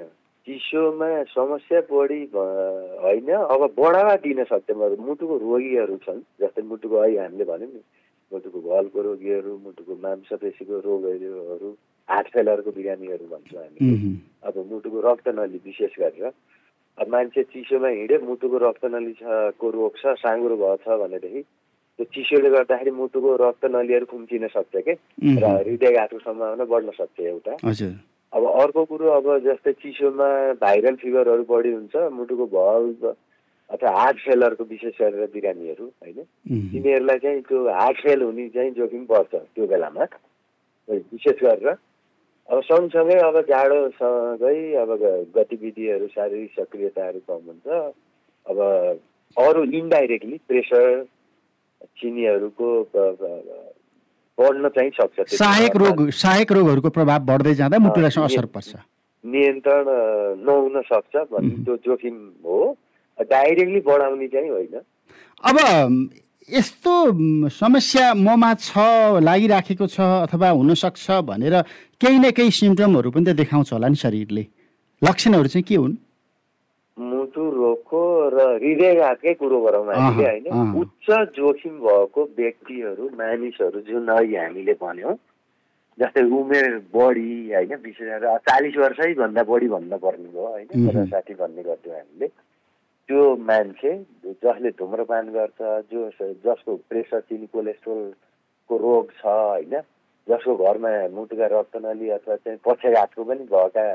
चिसोमा 0.48 1.10
समस्या 1.36 1.82
बढी 1.92 2.22
होइन? 2.32 3.30
अब 3.44 3.62
बढावा 3.76 4.16
दिन 4.24 4.44
सक्छ 4.48 4.72
मुटुको 4.72 5.36
रोगीहरू 5.36 5.98
छन् 6.08 6.24
जस्तै 6.40 6.64
मुटुको 6.72 6.96
अहिले 6.96 7.20
हामीले 7.20 7.44
भन्यौँ 7.44 7.72
नि 7.76 7.84
मुटुको 8.32 8.60
घलको 8.72 9.02
रोगीहरू 9.04 9.52
मुटुको 9.68 9.94
मांसपेशीको 10.00 10.80
रोगहरू 10.80 11.70
हार्ट 12.08 12.28
फेलरको 12.32 12.72
बिरामीहरू 12.72 13.26
भन्छौँ 13.28 13.64
हामी। 13.68 14.16
अब 14.48 14.56
मुटुको 14.72 14.98
रक्त 15.12 15.28
नली 15.36 15.60
विशेष 15.66 16.00
गरेर 16.00 16.32
मान्छे 16.98 17.44
चिसोमा 17.52 17.88
हिँड्यो 17.88 18.20
मुटुको 18.24 18.58
रक्त 18.58 18.86
नली 18.86 19.14
छ 19.20 19.52
को 19.60 19.70
रोग 19.70 19.94
छ 20.00 20.16
साँगुरो 20.20 20.56
भएको 20.56 20.78
छ 20.84 21.00
भनेदेखि 21.02 21.42
त्यो 22.00 22.06
चिसोले 22.14 22.50
गर्दाखेरि 22.50 22.92
मुटुको 22.92 23.36
रक्त 23.42 23.66
नलीहरू 23.72 24.06
खुम्चिन 24.06 24.48
सक्छ 24.48 24.76
के। 24.78 24.94
र 24.94 25.44
हृदयघातको 25.44 26.20
सम्भावना 26.20 26.66
बढ्न 26.66 26.92
सक्छ 26.96 27.20
एउटा। 27.20 27.54
अब 28.34 28.44
अर्को 28.62 28.84
कुरो 28.86 29.10
अब 29.12 29.28
जस्तै 29.44 29.72
चिसोमा 29.80 30.30
भाइरल 30.60 30.96
फिभरहरू 31.04 31.44
बढी 31.50 31.72
हुन्छ 31.72 31.96
मुटुको 32.12 32.46
भल्भ 32.56 33.06
अथवा 33.70 33.92
हार्ट 33.92 34.18
फेलरको 34.26 34.64
विशेष 34.64 34.96
गरेर 35.02 35.30
बिरामीहरू 35.34 35.86
होइन। 35.86 36.20
तिनीहरूलाई 36.72 37.20
चाहिँ 37.20 37.42
त्यो 37.48 37.60
हार्ट 37.74 37.98
फेल 38.04 38.22
हुने 38.22 38.48
चाहिँ 38.56 38.72
जोखिम 38.72 39.06
बढ्छ 39.10 39.36
त्यो 39.36 39.68
बेलामा। 39.68 40.04
विशेष 40.90 41.44
गरेर 41.44 41.76
अब 42.50 42.62
सँगसँगै 42.62 43.18
अब 43.26 43.36
जाडोसँगै 43.50 44.58
अब 44.78 44.90
गतिविधिहरू 45.36 46.08
शारीरिक 46.08 46.52
सक्रियताहरू 46.60 47.20
कम 47.30 47.42
हुन्छ। 47.48 47.68
अब 48.46 48.58
अरू 49.38 49.64
इन्डाइरेक्टली 49.74 50.38
प्रेसर 50.48 51.04
चिनीहरूको 52.00 52.70
बढ्न 54.38 54.70
चाहिँ 54.70 54.92
सक्छ 54.92 55.18
सहायक। 55.34 55.76
रोग 55.76 56.10
सहायक 56.12 56.52
रोगहरूको 56.52 56.90
प्रभाव 56.90 57.26
बढ्दै 57.26 57.54
जाँदा 57.56 57.78
मुटुलाई 57.80 58.24
असर 58.24 58.46
पर्छ। 58.54 58.76
नियन्त्रण 59.24 59.86
नहुन 60.46 60.82
सक्छ 60.86 61.14
भन्ने 61.32 61.56
त्यो 61.66 61.76
जोखिम 61.86 62.16
हो। 62.46 62.58
डाइरेक्टली 63.20 63.80
बढाउने 63.82 64.28
चाहिँ 64.28 64.50
होइन। 64.50 64.76
अब 65.44 65.56
यस्तो 66.50 67.50
समस्या 67.50 68.14
ममा 68.14 68.54
छ 68.54 68.78
लागिराखेको 69.18 69.86
छ 69.90 69.98
अथवा 70.30 70.50
हुनसक्छ 70.50 71.12
भनेर 71.26 71.56
केही 71.98 72.18
न 72.22 72.32
केही 72.38 72.52
सिम्टमहरू 72.54 73.10
पनि 73.12 73.26
त 73.26 73.36
देखाउँछ 73.42 73.74
होला 73.74 73.88
नि 73.90 73.98
शरीरले। 73.98 74.44
लक्षणहरू 75.02 75.48
चाहिँ 75.50 75.64
के 75.66 75.76
हुन्? 75.76 75.96
मुटु 76.98 77.44
रोगको 77.50 78.02
र 78.30 78.38
हृदयघातकै 78.62 79.34
कुरो 79.42 79.58
गरौँ 79.66 79.86
हामीले 79.90 80.26
होइन। 80.30 80.78
उच्च 80.82 81.08
जोखिम 81.34 81.76
भएको 81.82 82.22
व्यक्तिहरू 82.38 83.04
मानिसहरू 83.18 83.80
जुन 83.90 84.08
अहिले 84.08 84.38
हामीले 84.38 84.74
भन्यौँ 84.78 85.18
जस्तै 85.98 86.24
उमेर 86.30 86.74
बढी 86.94 87.34
होइन? 87.58 87.74
विशेष 87.82 88.08
गरेर 88.22 88.38
चालिस 88.46 88.76
वर्षै 88.78 89.14
भन्दा 89.18 89.44
बढी 89.50 89.68
भन्दा 89.74 89.98
पर्ने 89.98 90.30
भयो 90.30 90.46
होइन? 90.46 91.06
साठी 91.10 91.34
भन्ने 91.42 91.62
गर्थ्यौँ 91.64 91.96
हामीले। 91.98 92.28
त्यो 93.10 93.36
मान्छे 93.48 93.92
जसले 94.44 94.70
धुम्रपान 94.72 95.30
गर्छ 95.30 95.60
जो 95.92 96.10
जसको 96.46 96.76
प्रेसर 96.90 97.20
चिनी 97.20 97.48
कोलेस्ट्रोलको 97.48 98.78
रोग 98.78 99.12
छ 99.12 99.26
होइन 99.26 99.76
जसको 100.28 100.56
घरमा 100.66 100.92
मुटुका 101.14 101.48
रक्तनली 101.54 102.10
अथवा 102.10 102.36
चाहिँ 102.36 102.60
पक्षघातको 102.66 103.24
पनि 103.24 103.44
भएका 103.46 103.86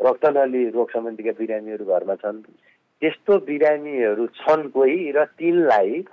रक्तनली 0.00 0.68
रोग 0.70 0.90
सम्बन्धीका 0.90 1.32
बिरामीहरू 1.38 1.84
घरमा 1.86 2.14
छन् 2.16 2.42
त्यस्तो 3.02 3.38
बिरामीहरू 3.46 4.26
छन् 4.34 4.68
कोही 4.70 5.10
र 5.12 5.24
तिनलाई 5.38 6.04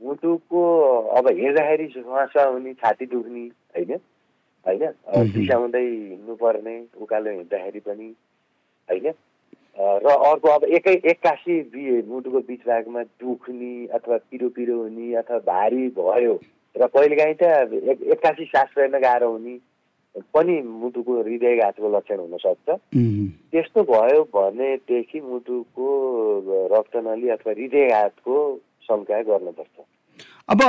मुटुको 0.00 0.62
अब 1.16 1.28
हिँड्दाखेरि 1.32 1.86
श्वास 1.88 2.36
आउने 2.36 2.72
छाती 2.74 3.06
दुख्ने 3.06 3.44
होइन 3.72 3.92
होइन। 4.66 4.84
बिसाउँदै 5.32 5.80
हिँड्नुपर्ने 5.80 6.76
उकालो 7.00 7.30
हिँड्दाखेरि 7.30 7.80
पनि 7.80 8.08
होइन 8.88 9.06
र 9.76 10.08
अर्को 10.08 10.48
अब 10.48 10.64
एकै 10.76 10.92
एक्कासी 11.10 11.60
बि 11.72 12.02
मुटुको 12.08 12.40
बिच 12.48 12.60
भागमा 12.66 13.02
दुख्ने 13.22 13.72
अथवा 13.94 14.16
पिरो 14.30 14.48
पिरो 14.56 14.76
हुने 14.82 15.14
अथवा 15.22 15.38
भारी 15.46 15.88
भयो 15.96 16.34
र 16.76 16.86
कहिलेकाहीँ 16.96 17.34
त 17.42 17.44
एक 17.92 18.02
एक्कासी 18.12 18.44
सास 18.44 18.68
फेर्न 18.74 18.98
गाह्रो 19.00 19.30
हुने 19.32 19.56
पनि 20.34 20.54
मुटुको 20.64 21.12
हृदयघातको 21.22 21.88
लक्षण 21.96 22.18
हुनसक्छ। 22.18 22.68
त्यस्तो 23.52 23.82
भयो 23.84 24.22
भनेदेखि 24.32 25.20
मुटुको 25.20 25.88
रक्तनली 26.72 27.28
अथवा 27.36 27.52
हृदयघातको 27.52 28.36
शङ्का 28.88 29.20
गर्नुपर्छ। 29.28 29.76
अब 30.48 30.60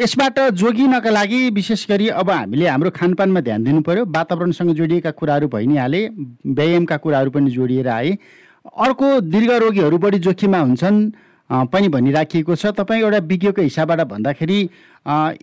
यसबाट 0.00 0.38
जोगिनका 0.58 1.10
लागि 1.10 1.40
विशेष 1.54 1.86
गरी 1.90 2.08
अब 2.10 2.30
हामीले 2.30 2.66
हाम्रो 2.66 2.90
खानपानमा 2.90 3.40
ध्यान 3.46 3.64
दिनु 3.64 3.80
पर्यो। 3.86 4.04
वातावरणसँग 4.18 4.70
जोडिएका 4.74 5.10
कुराहरू 5.14 5.48
भइ 5.54 5.66
नै 5.66 5.78
हाले 5.78 6.02
व्यायामका 6.58 6.96
कुराहरू 6.98 7.30
पनि 7.30 7.50
जोडिएर 7.54 7.88
आए। 7.88 8.10
अर्को 8.68 9.06
दीर्घ 9.32 9.50
रोगीहरू 9.64 9.98
बढी 9.98 10.18
जोखिममा 10.18 10.58
हुन्छन् 10.58 10.98
पनि 11.72 11.88
भनिराखिएको 11.88 12.54
छ। 12.54 12.66
तपाईँ 12.76 13.02
एउटा 13.02 13.18
विज्ञको 13.24 13.62
हिसाबबाट 13.62 14.00
भन्दाखेरि 14.08 14.60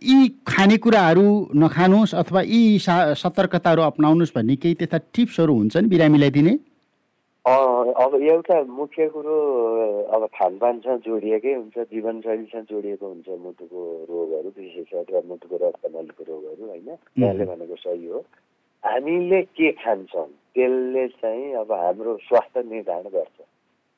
यी 0.06 0.18
खानेकुराहरू 0.48 1.26
नखानुहोस् 1.56 2.16
अथवा 2.16 2.42
यी 2.46 2.62
सा 2.80 2.96
सतर्कताहरू 3.18 3.82
अप्नाउनुहोस् 3.82 4.36
भन्ने 4.36 4.56
केही 4.62 4.76
त्यस्ता 4.80 4.98
टिप्सहरू 5.14 5.54
हुन्छन् 5.56 5.90
बिरामीलाई 5.90 6.32
दिने? 6.38 6.54
अब 7.46 8.12
एउटा 8.22 8.56
मुख्य 8.70 9.08
कुरो 9.10 9.36
अब 10.14 10.26
खानपानसँग 10.34 11.00
जोडिएकै 11.06 11.54
हुन्छ 11.54 11.78
जीवनशैलीसँग 11.90 12.66
जोडिएको 12.70 13.06
हुन्छ 13.06 13.28
मुटुको 13.46 13.82
रोगहरू 14.10 14.50
विशेष 14.58 14.90
गरेर 14.94 15.24
मुटुको 15.30 15.56
रक्तनलीको 15.62 16.24
रोगहरू 16.30 16.64
होइन? 16.70 16.90
भनेको 17.18 17.76
सही 17.76 18.06
हो। 18.06 18.26
हामीले 18.86 19.42
के 19.42 19.72
खान्छौँ? 19.72 20.28
त्यसले 20.56 21.08
चाहिँ 21.08 21.54
अब 21.54 21.72
हाम्रो 21.72 22.18
स्वास्थ्य 22.18 22.64
निर्धारण 22.64 23.10
गर्छ। 23.10 23.42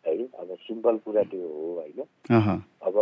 है? 0.08 0.18
अब 0.18 0.48
सिम्पल 0.62 0.98
कुरा 0.98 1.24
त्यो 1.24 1.48
हो 1.48 1.74
होइन? 1.76 2.02
अह, 2.36 2.48
अब 2.88 2.96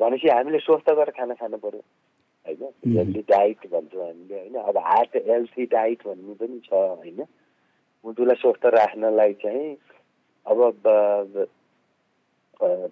भनेपछि 0.00 0.28
हामीले 0.28 0.58
स्वस्थ 0.58 0.90
गरेर 0.90 1.10
खाना 1.10 1.34
खानु 1.34 1.56
पर्यो 1.56 1.82
होइन? 2.46 2.96
हेल्दी 2.96 3.20
डाइट 3.20 3.66
भन्छौँ 3.66 4.06
हामीले 4.06 4.38
होइन? 4.38 4.54
अब 4.54 4.78
हार्ट 4.78 5.16
हेल्थी 5.16 5.66
डाइट 5.66 6.06
भन्ने 6.06 6.34
पनि 6.34 6.60
छ 6.64 6.72
होइन? 6.72 7.24
मुटुलाई 8.04 8.36
स्वस्थ 8.40 8.66
राख्नलाई 8.66 9.32
चाहिँ 9.32 9.76
अब 10.46 10.60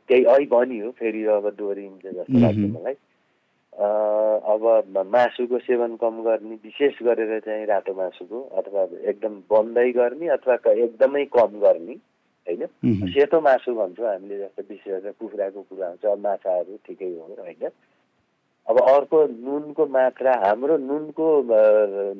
त्यही 0.08 0.24
अहिले 0.24 0.46
भनियो 0.46 0.90
फेरि 0.90 1.24
अब 1.24 1.50
दोहोरिन्छ 1.50 2.06
जस्तो 2.06 2.38
लाग्छ। 2.38 2.58
मलाई। 2.58 2.94
अब 3.78 4.62
मासुको 5.06 5.58
सेवन 5.58 5.94
कम 5.96 6.22
गर्ने 6.22 6.54
विशेष 6.64 7.02
गरेर 7.02 7.38
चाहिँ 7.40 7.66
रातो 7.66 7.94
मासुको 7.94 8.40
अथवा 8.58 8.82
एकदम 9.06 9.34
बन्दै 9.50 9.90
गर्ने 9.92 10.28
अथवा 10.34 10.54
एकदमै 10.72 11.24
कम 11.30 11.52
गर्ने 11.62 11.94
होइन। 12.46 12.66
सेतो 13.14 13.40
मासु 13.40 13.74
भन्छौँ 13.74 14.08
हामीले 14.08 14.38
जस्तो 14.38 14.62
विशेष 14.68 14.92
गरेर 14.92 15.12
कुखुराको 15.20 15.62
कुरा 15.62 15.88
हुन्छ 15.88 16.18
माछाहरू 16.18 16.76
ठिकै 16.86 17.06
हो 17.06 17.36
होइन? 17.38 17.70
अब 18.66 18.76
अर्को 18.78 19.18
नुनको 19.46 19.86
मात्रा 19.86 20.32
हाम्रो 20.44 20.76
नुनको 20.76 21.26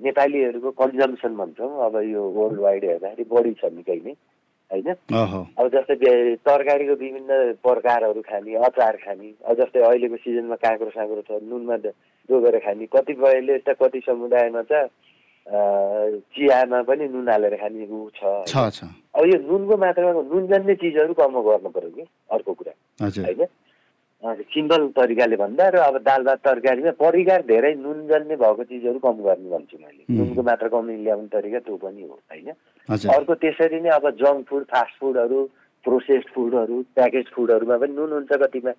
नेपालीहरूको 0.05 0.71
कन्जम्सन 0.79 1.35
भन्छौँ 1.37 1.73
अब 1.87 1.97
यो 2.07 2.23
वर्ल्ड 2.39 2.61
वाइड 2.61 2.85
हेर्दाखेरि 2.85 3.25
बढी 3.33 3.53
छ 3.61 3.73
निकै 3.75 4.01
नै। 4.07 4.15
होइन? 4.71 4.89
अब 5.59 5.69
जस्तै 5.75 5.95
तरकारीको 6.45 6.95
विभिन्न 7.03 7.33
प्रकारहरू 7.65 8.21
खाने 8.29 8.55
अचार 8.69 8.97
खाने 9.05 9.29
अब 9.49 9.55
जस्तै 9.61 9.81
अहिलेको 9.89 10.17
सिजनमा 10.25 10.57
काँक्रो 10.65 10.91
साँक्रो 10.97 11.23
छ 11.29 11.41
नुनमा 11.43 11.77
ड- 11.85 11.95
डोबेर 12.29 12.59
खाने 12.65 12.87
कतिपयले 12.93 13.59
त 13.65 13.77
कति 13.81 14.01
समुदायमा 14.07 14.63
त 14.71 14.89
चियामा 15.49 16.83
पनि 16.89 17.09
नुन 17.09 17.29
हालेर 17.29 17.55
खाने 17.57 17.87
ऊ 17.89 18.09
छ। 18.17 18.21
अब 19.17 19.25
यो 19.27 19.37
नुनको 19.49 19.77
मात्रामा 19.81 20.23
नुन 20.29 20.47
जान्ने 20.53 20.75
चिजहरू 20.83 21.15
कम 21.17 21.41
गर्नु 21.49 21.69
पर्यो 21.73 21.91
कि 21.97 22.05
अर्को 22.37 22.53
कुरा। 22.53 22.73
होइन? 23.25 23.47
सिम्पल 24.19 24.87
तरिकाले 24.99 25.37
भन्दा 25.39 25.69
र 25.71 25.77
अब 25.79 25.97
दाल 26.03 26.23
भात 26.27 26.39
तरकारीमा 26.43 26.91
परिकार 26.99 27.43
धेरै 27.47 27.75
नुन 27.79 27.99
जन्ने 28.11 28.37
भएको 28.37 28.65
चिजहरू 28.67 28.99
कम 28.99 29.17
गर्नु 29.23 29.49
भन्छु 29.51 29.77
मैले। 29.79 30.03
नुनको 30.11 30.43
मात्रा 30.43 30.69
कमी 30.75 30.97
ल्याउने 31.07 31.29
तरिका 31.31 31.59
त्यो 31.63 31.77
पनि 31.79 32.03
हो 32.03 32.19
होइन? 32.27 32.51
अर्को 32.89 33.35
त्यसरी 33.39 33.81
नै 33.81 33.91
अब 33.95 34.11
जङ्क 34.19 34.47
फुड 34.51 34.65
फास्ट 34.75 34.95
फुडहरू 35.01 35.39
प्रोसेस्ड 35.85 36.29
फुडहरू 36.35 36.83
प्याकेज 36.99 37.27
फुडहरूमा 37.35 37.77
पनि 37.79 37.95
नुन 37.95 38.13
हुन्छ 38.13 38.33
कतिमा। 38.43 38.73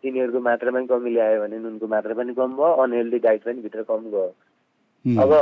तिनीहरूको 0.00 0.40
मात्रा 0.48 0.70
पनि 0.72 0.86
कमी 0.88 1.10
ल्यायो 1.12 1.40
भने 1.44 1.58
नुनको 1.60 1.86
मात्रा 1.86 2.14
पनि 2.16 2.32
कम 2.40 2.50
भयो 2.56 2.72
अनहेल्दी 2.80 3.18
डाइट 3.20 3.42
पनि 3.44 3.60
भित्र 3.60 3.82
कम 3.84 4.02
गयो 4.10 4.32
उम्, 5.04 5.16
अब 5.20 5.32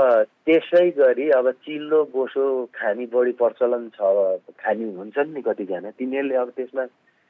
त्यसै 0.47 0.87
गरी 0.99 1.30
अब 1.38 1.50
चिल्लो 1.62 2.04
बोसो 2.11 2.45
खाने 2.75 3.07
बढी 3.14 3.33
प्रचलन 3.38 3.88
छ 3.95 4.00
खाने 4.62 4.85
हुन्छन् 4.99 5.35
नि 5.35 5.40
कतिजना। 5.47 5.90
तिनीहरूले 5.95 6.35
अब 6.42 6.50
त्यसमा 6.59 6.85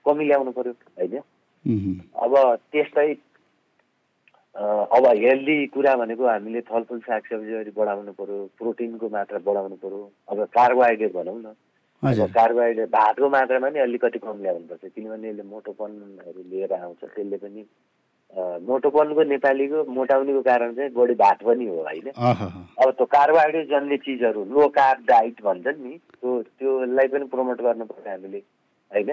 कमी 0.06 0.24
ल्याउनु 0.24 0.52
पर्यो 0.56 0.72
होइन? 0.72 1.20
अब 1.68 2.32
त्यस्तै 2.72 3.10
अब 4.58 5.04
हेल्दी 5.06 5.56
कुरा 5.74 5.94
भनेको 5.96 6.26
हामीले 6.26 6.60
फलफुल 6.68 7.00
सागसब्जीहरू 7.00 7.72
बढाउनु 7.76 8.12
पर्यो 8.18 8.38
प्रोटिनको 8.58 9.08
मात्रा 9.08 9.38
बढाउनु 9.46 9.76
पर्यो। 9.82 10.00
अब 10.30 10.38
कार्बोहाइड्रेट 10.56 11.12
भनौँ 11.14 11.38
न। 11.38 11.54
अब 12.02 12.30
कार्बोहाइड्रेट 12.34 12.88
भातको 12.90 13.28
मात्रामा 13.28 13.68
नि 13.68 13.78
अलिकति 13.78 14.18
कम 14.18 14.42
ल्याउनुपर्छ 14.42 14.84
किनभने 14.94 15.28
यसले 15.28 15.42
मोटोपनहरू 15.42 16.42
लिएर 16.50 16.72
आउँछ। 16.72 17.04
त्यसले 17.04 17.36
पनि 17.36 17.62
मोटोपनको 18.66 19.22
नेपालीको 19.22 19.84
मोटाउनेको 19.92 20.42
कारण 20.42 20.74
चाहिँ 20.74 20.90
बढी 20.96 21.14
भात 21.22 21.42
पनि 21.44 21.66
हो 21.66 21.76
होइन? 21.84 22.08
अब 22.18 22.90
त्यो 22.90 23.06
कार्बोहाइड्रेट 23.06 23.68
जन्ने 23.70 23.96
चिजहरू 24.04 24.44
लो 24.44 24.68
कार्ब 24.74 25.04
डाइट 25.08 25.42
भन्छन् 25.44 25.82
नि 25.84 25.96
त्यो 25.96 26.42
त्योलाई 26.42 27.08
पनि 27.08 27.24
प्रमोट 27.32 27.60
गर्नु 27.62 27.84
पर्छ 27.84 28.06
हामीले 28.08 28.42
होइन? 28.90 29.10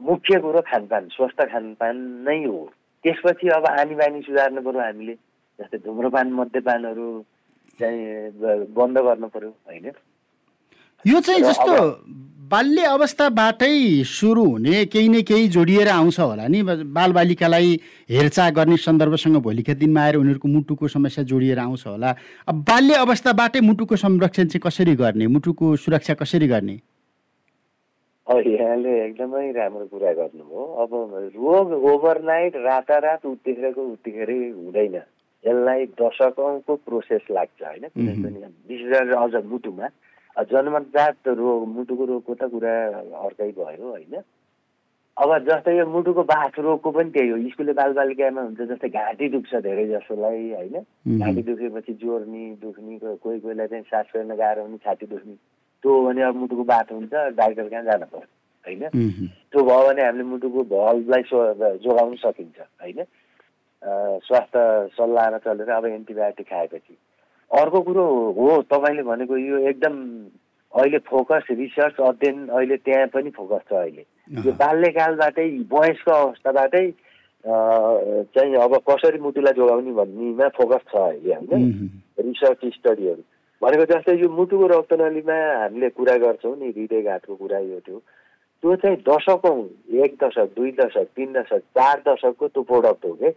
मुख्य 0.00 0.38
कुरो 0.40 0.60
खानपान 0.70 1.08
स्वस्थ 1.12 1.40
खानपान 1.52 1.96
नै 2.26 2.38
हो। 2.44 2.58
त्यसपछि 3.04 3.48
अब 3.48 3.66
आनी 3.70 3.94
बानी 3.94 4.20
सुधार्नु 4.22 4.60
पर्यो 4.62 4.80
हामीले 4.80 5.14
जस्तै 5.58 5.78
धुम्रपान 5.78 6.32
मद्यपानहरू 6.32 7.08
चाहिँ 7.80 8.00
बन्द 8.74 8.98
गर्नु 8.98 9.28
पर्यो 9.28 9.50
होइन? 9.50 9.86
यो 11.04 11.20
चाहिँ 11.20 11.42
जस्तो 11.42 11.74
बाल्य 12.44 12.82
अवस्थाबाटै 12.86 14.04
सुरु 14.04 14.44
हुने 14.44 14.84
केही 14.86 15.08
न 15.08 15.22
केही 15.22 15.48
जोडिएर 15.48 15.88
आउँछ 15.88 16.18
होला 16.20 16.46
नि। 16.48 16.62
बालबालिकालाई 16.62 17.68
हेरचाह 18.10 18.50
गर्ने 18.50 18.76
सन्दर्भसँग 18.76 19.36
भोलिका 19.42 19.74
दिनमा 19.74 20.00
आएर 20.02 20.16
उनीहरूको 20.16 20.48
मुटुको 20.48 20.88
समस्या 20.88 21.24
जोडिएर 21.24 21.58
आउँछ 21.58 21.86
होला। 21.86 22.14
अब 22.48 22.54
बाल्य 22.68 22.94
अवस्थाबाटै 23.04 23.60
मुटुको 23.60 23.96
संरक्षण 23.96 24.46
चाहिँ 24.48 24.60
कसरी 24.60 24.94
गर्ने? 24.94 25.26
मुटुको 25.26 25.76
सुरक्षा 25.76 26.14
कसरी 26.14 26.48
गर्ने? 26.48 26.76
यहाँले 28.28 28.92
एकदमै 29.04 29.50
राम्रो 29.52 29.86
कुरा 29.86 30.12
गर्नुभयो 30.12 30.62
अब 30.82 30.92
रोग 31.36 31.72
ओभरनाइट 31.92 32.56
रातारात 32.56 33.26
उत्तिखेरको 33.26 33.82
उत्तिखेरै 33.84 34.38
हुँदैन। 34.50 34.94
यसलाई 35.44 35.86
दशकौँको 36.00 36.74
प्रोसेस 36.88 37.24
लाग्छ 37.30 37.62
होइन? 37.62 37.84
कुनै। 37.92 38.14
पनि 38.24 38.38
विशेष 38.68 38.88
गरेर 38.92 39.14
अझ 39.14 39.44
मुटुमा। 39.44 39.88
जन्मजात 40.50 41.28
रोग 41.28 41.68
मुटुको 41.68 42.04
रोगको 42.04 42.34
त 42.34 42.42
कुरा 42.48 42.74
अर्कै 43.22 43.50
भयो 43.52 43.88
होइन? 43.92 44.14
अब 45.16 45.30
जस्तै 45.46 45.76
यो 45.78 45.86
मुटुको 45.86 46.22
बाथ 46.24 46.58
रोगको 46.58 46.90
पनि 46.90 47.10
त्यही 47.12 47.28
हो। 47.28 47.36
स्कुले 47.52 47.72
बालबालिकामा 47.76 48.40
हुन्छ 48.42 48.60
जस्तै 48.72 48.88
घाँटी 48.88 49.28
दुख्छ 49.36 49.52
धेरै 49.68 49.86
जसोलाई 49.92 50.50
होइन। 50.58 50.76
घाँटी 51.20 51.42
दुखेपछि 51.44 51.92
जोर्नी 52.00 52.44
दुख्ने 52.56 52.98
कोही 53.20 53.38
कोहीलाई 53.40 53.66
चाहिँ 53.68 53.84
सास 53.84 54.06
फेर्न 54.12 54.34
गाह्रो 54.34 54.62
हुने 54.64 54.76
छाती 54.80 55.06
दुख्ने। 55.06 55.36
त्यो 55.84 55.92
हो 55.92 56.06
भने 56.08 56.22
अब 56.22 56.36
मुटुको 56.36 56.64
बाथ 56.64 56.92
हुन्छ 56.92 57.12
डाक्टर 57.12 57.68
कहाँ 57.68 57.82
जानु 57.84 58.06
पर्छ 58.06 58.24
होइन? 58.66 58.88
त्यो 59.52 59.62
भयो 59.62 59.88
भने 59.88 60.02
हामीले 60.02 60.24
मुटुको 60.24 60.62
भल्भलाई 60.64 61.22
सो- 61.22 61.76
जोगाउन 61.76 62.14
सकिन्छ 62.16 62.58
होइन? 62.82 63.04
स्वास्थ्य 64.24 64.88
सल्लाहमा 64.96 65.38
चलेर 65.38 65.70
अब 65.70 65.86
एन्टिबायोटिक 65.86 66.46
खाएपछि। 66.46 66.96
अर्को 67.52 67.80
कुरो 67.80 68.04
हो 68.32 68.62
तपाईँले 68.62 69.02
भनेको 69.02 69.36
यो 69.36 69.58
एकदम 69.58 69.96
अहिले 70.80 70.98
फोकस 70.98 71.42
रिसर्च 71.50 72.00
अध्ययन 72.00 72.48
अहिले 72.48 72.76
त्यहाँ 72.76 73.06
पनि 73.06 73.30
फोकस 73.30 73.60
छ 73.70 73.72
अहिले। 73.72 74.06
यो 74.46 74.52
बाल्यकालबाटै 74.52 75.48
वयस्क 75.72 76.08
अवस्थाबाटै 76.08 76.90
चाहिँ 78.34 78.56
अब 78.56 78.76
कसरी 78.76 79.18
मुटुलाई 79.18 79.52
जोगाउने 79.52 79.92
भन्नेमा 79.92 80.48
फोकस 80.48 80.80
छ 80.92 80.96
अहिले 80.96 81.34
होइन? 81.34 81.52
रिसर्च 82.18 82.72
स्टडीहरू। 82.74 83.22
भनेको 83.64 83.84
जस्तै 83.90 84.14
यो 84.20 84.28
मुटुको 84.28 84.66
रक्तनलीमा 84.68 85.36
हामीले 85.60 85.88
कुरा 85.96 86.16
गर्छौँ 86.20 86.56
नि 86.60 86.68
हृदयघातको 86.76 87.34
कुरा 87.34 87.58
यो 87.58 87.80
थियो। 87.80 87.98
त्यो 88.62 88.74
चाहिँ 88.82 88.96
दशकौँ 89.08 89.58
एक 90.04 90.16
दशक 90.22 90.48
दुई 90.56 90.70
दशक 90.80 91.06
तिन 91.16 91.32
दशक 91.32 91.62
चार 91.78 92.02
दशकको 92.08 92.48
त्यो 92.48 92.62
प्रोडक्ट 92.62 93.04
हो 93.04 93.12
कि? 93.22 93.30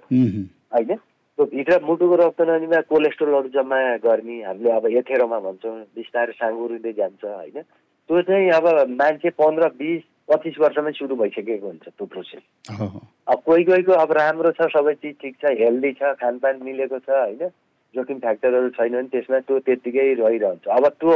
होइन? 0.74 0.96
त्यो 1.38 1.46
भित्र 1.46 1.80
मुटुको 1.88 2.16
रक्तनलीमा 2.16 2.80
कोलेस्ट्रोलहरू 2.92 3.50
जम्मा 3.56 3.80
गर्ने 4.04 4.38
हामीले 4.44 4.72
अब 4.76 4.86
एथेरोमा 5.00 5.40
भन्छौँ 5.48 5.76
बिस्तारै 5.96 6.34
साँगुरिँदै 6.44 6.94
जान्छ 7.00 7.24
होइन? 7.24 7.62
त्यो 8.10 8.22
चाहिँ 8.28 8.50
अब 8.58 8.66
मान्छे 9.00 9.30
पन्ध्र 9.40 9.68
बिस 9.80 10.04
पच्चिस 10.32 10.56
वर्षमै 10.60 10.92
सुरु 10.92 11.16
भइसकेको 11.16 11.68
हुन्छ 11.68 11.88
त्यो 11.88 12.06
प्रोसेस 12.06 12.44
अब 13.32 13.38
कोही 13.46 13.64
कोहीको 13.64 13.94
अब 14.04 14.12
राम्रो 14.18 14.52
छ 14.60 14.68
सबै 14.76 14.94
चिज 15.00 15.16
ठिक 15.22 15.36
छ 15.42 15.56
हेल्दी 15.62 15.92
छ 16.00 16.12
खानपान 16.20 16.60
मिलेको 16.64 17.00
छ 17.00 17.10
होइन? 17.12 17.48
जोखिम 17.96 18.20
फ्याक्टरहरू 18.20 18.70
छैन 18.78 18.94
भने 18.94 19.08
त्यसमा 19.14 19.40
त्यो 19.48 19.60
त्यत्तिकै 19.68 20.14
रहिरहन्छ। 20.22 20.68
अब 20.68 20.88
त्यो 21.00 21.16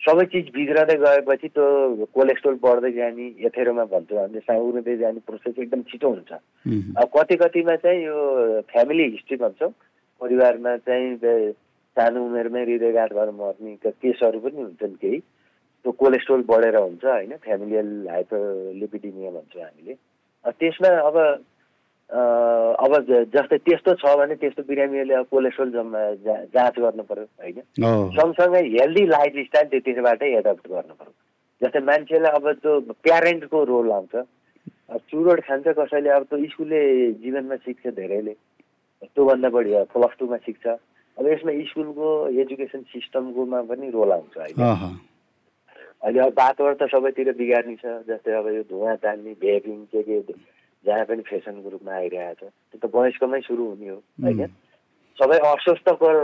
सबै 0.00 0.24
चिज 0.32 0.46
बिग्रँदै 0.54 0.96
गएपछि 1.00 1.48
त्यो 1.48 1.66
कोलेस्ट्रोल 2.14 2.56
बढ्दै 2.62 2.92
जाने 2.92 3.26
एथेरोमा 3.48 3.84
भन्छौँ 3.92 4.18
हामीले 4.20 4.40
साउरिँदै 4.48 4.96
जाने 5.02 5.20
प्रोसेस 5.26 5.58
एकदम 5.58 5.82
छिटो 5.90 6.08
हुन्छ। 6.08 6.32
अब 7.00 7.06
कति 7.16 7.36
कतिमा 7.42 7.76
चाहिँ 7.84 8.02
यो 8.04 8.16
फ्यामिली 8.72 9.04
हिस्ट्री 9.14 9.36
भन्छौँ 9.44 9.70
परिवारमा 10.20 10.76
चाहिँ 10.88 11.52
सानो 11.96 12.24
उमेरमै 12.26 12.62
हृदयघात 12.64 13.12
भएर 13.14 13.30
मर्ने 13.38 13.76
केसहरू 13.86 14.38
पनि 14.44 14.60
हुन्छन् 14.62 15.00
केही। 15.02 15.18
त्यो 15.84 15.92
कोलेस्ट्रोल 16.02 16.42
बढेर 16.48 16.76
हुन्छ 16.76 17.04
होइन 17.04 17.32
फ्यामिलियल 17.44 17.90
हाइपरलिपिडिमिया 18.10 19.30
भन्छौँ 19.30 19.62
हामीले। 19.62 19.94
त्यसमा 20.60 20.90
अब 21.08 21.16
अब 22.10 22.92
जस्तै 23.34 23.58
त्यस्तो 23.64 23.94
छ 24.00 24.04
भने 24.18 24.34
त्यस्तो 24.36 24.62
बिरामीहरूले 24.68 25.14
अब 25.14 25.26
कोलेस्ट्रोल 25.30 25.70
जम्मा 25.72 26.00
जाँच 26.52 26.78
गर्नु 26.78 27.02
पर्यो 27.08 27.26
होइन? 27.40 27.60
सँगसँगै 28.18 28.62
हेल्दी 28.76 29.04
लाइफ 29.06 29.32
स्टाइल 29.48 29.68
त्यतिबाटै 29.72 30.28
एडप्ट 30.38 30.64
गर्नु 30.68 30.94
पर्यो। 30.94 31.12
जस्तै 31.60 31.80
मान्छेलाई 31.80 32.32
अब 32.38 32.46
त्यो 32.60 32.72
प्यारेन्टको 33.02 33.64
रोल 33.64 33.90
आउँछ। 33.92 34.14
चुरोट 35.10 35.40
खान्छ 35.48 35.66
कसैले 35.78 36.10
अब 36.12 36.22
त्यो 36.28 36.44
स्कुलले 36.52 36.80
जीवनमा 37.24 37.56
सिक्छ 37.64 37.86
धेरैले। 37.96 38.34
त्योभन्दा 39.04 39.48
बढी 39.56 39.72
प्लस 39.92 40.12
टूमा 40.18 40.36
सिक्छ। 40.44 40.66
अब 40.66 41.26
यसमा 41.26 41.52
स्कुलको 41.70 42.08
एजुकेसन 42.42 42.80
सिस्टमकोमा 42.92 43.60
पनि 43.70 43.90
रोल 43.90 44.12
आउँछ 44.12 44.36
अहिले 44.36 44.62
अह, 44.62 44.82
अहिले 46.04 46.20
अब 46.20 46.32
वातावरण 46.38 46.74
त 46.74 46.90
सबैतिर 46.92 47.32
बिगार्ने 47.38 47.76
छ। 47.80 47.84
जस्तै 48.08 48.32
अब 48.38 48.46
यो 48.54 48.62
धुवा 48.70 48.94
तान्ने 49.02 49.32
भेपिङ 49.40 49.78
के 49.88 50.02
के 50.02 50.20
जहाँ 50.86 51.04
पनि 51.08 51.22
फेसनको 51.28 51.68
रूपमा 51.74 51.92
आइरहेको 51.92 52.46
छ। 52.46 52.52
त्यो 52.70 52.78
त 52.78 52.84
वयस्कमै 52.94 53.40
सुरु 53.48 53.64
हुने 53.64 53.88
हो 53.88 53.98
होइन? 54.24 54.40
सबै 55.18 55.38
अस्वस्थकर 55.48 56.14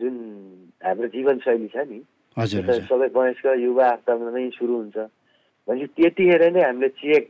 जुन 0.00 0.14
हाम्रो 0.84 1.08
जीवनशैली 1.14 1.68
छ 1.74 1.76
नि 1.90 1.98
सबै 2.90 3.08
वयस्क 3.14 3.46
युवा 3.66 3.86
अवस्थामै 3.90 4.48
सुरु 4.58 4.74
हुन्छ। 4.80 4.98
भनेपछि 5.68 5.86
त्यतिखेर 5.96 6.42
नै 6.50 6.62
हामीले 6.66 6.88
चेक 6.98 7.24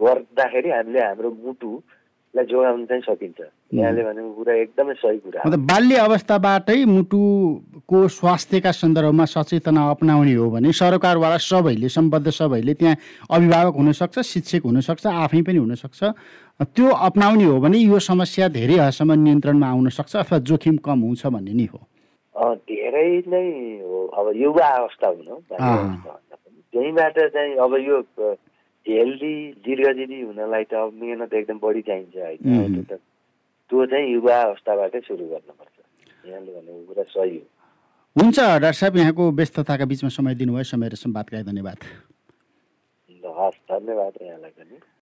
गर्दाखेरि 0.00 0.70
हामीले 0.76 1.00
हाम्रो 1.06 1.30
मुटुलाई 2.36 2.46
जोगाउन 2.52 2.84
चाहिँ 2.86 3.02
सकिन्छ। 3.02 3.40
यहाँले 3.74 4.02
भनेको 4.04 4.30
कुरा 4.36 4.54
एकदमै 4.54 4.94
सही 4.94 5.18
कुरा। 5.24 5.40
हो। 5.40 5.48
मतलब 5.48 5.60
बाल्य 5.66 5.96
अवस्थाबाटै 5.96 6.84
मुटुको 6.84 7.98
स्वास्थ्यका 8.08 8.72
सन्दर्भमा 8.72 9.24
सचेतना 9.24 9.80
अप्नाउने 9.90 10.34
हो 10.36 10.50
भने 10.50 10.72
सरकारवाला 10.72 11.36
सबैले 11.40 11.88
सम्बद्ध 11.88 12.28
सबैले 12.30 12.74
त्यहाँ 12.74 12.96
अभिभावक 13.30 13.74
हुनसक्छ 13.76 14.20
शिक्षक 14.20 14.62
हुनसक्छ 14.68 15.06
आफै 15.06 15.42
पनि 15.42 15.58
हुनसक्छ। 15.58 16.00
त्यो 16.60 16.86
अप्नाउने 17.08 17.44
हो 17.44 17.60
भने 17.60 17.78
यो 17.78 17.98
समस्या 17.98 18.48
धेरै 18.52 18.76
हदसम्म 18.84 19.12
नियन्त्रणमा 19.16 19.66
आउन 19.66 19.88
सक्छ 19.88 20.16
अथवा 20.16 20.38
जोखिम 20.44 20.76
कम 20.84 21.00
हुन्छ 21.00 21.26
भन्ने 21.32 21.52
नै 21.56 21.66
हो। 21.72 21.80
धेरै 22.68 23.10
नै 23.32 23.46
हो। 23.80 24.06
अब 24.12 24.26
युवा 24.36 24.68
अवस्था 24.84 25.08
हुनु। 25.08 25.34
त्यहीँबाट 26.72 27.16
चाहिँ 27.32 27.54
अब 27.56 27.72
यो 27.80 27.96
हेल्दी 28.88 29.34
दीर्घजीवी 29.66 30.20
हुनलाई 30.22 30.64
त 30.64 30.74
अब 30.74 30.92
मेहनत 31.02 31.32
एकदम 31.34 31.58
बढी 31.58 31.82
चाहिन्छ 31.82 32.16
होइन 32.16 32.82
त्यो 32.82 33.86
चाहिँ 33.86 34.06
युवा 34.12 34.36
अवस्थाबाटै 34.42 35.00
सुरु 35.00 35.26
गर्नुपर्छ। 35.26 35.76
यहाँले 36.30 36.50
भनेको 36.54 36.82
कुरा 36.86 37.02
सही 37.02 37.36
हो। 37.36 37.44
हुन्छ 38.16 38.38
डाक्टर 38.38 38.72
साहब 38.72 38.96
यहाँको 38.96 39.24
व्यस्तताका 39.32 39.84
बिचमा 39.84 40.08
समय 40.08 40.34
दिनुभयो 40.34 40.62
समय 40.62 40.88
र 40.88 40.94
सम्वादका 40.94 41.36
लागि 41.36 41.46
धन्यवाद। 41.50 41.78
हस् 43.38 43.58
धन्यवाद 43.70 44.12
यहाँलाई 44.22 44.50
पनि। 44.50 44.76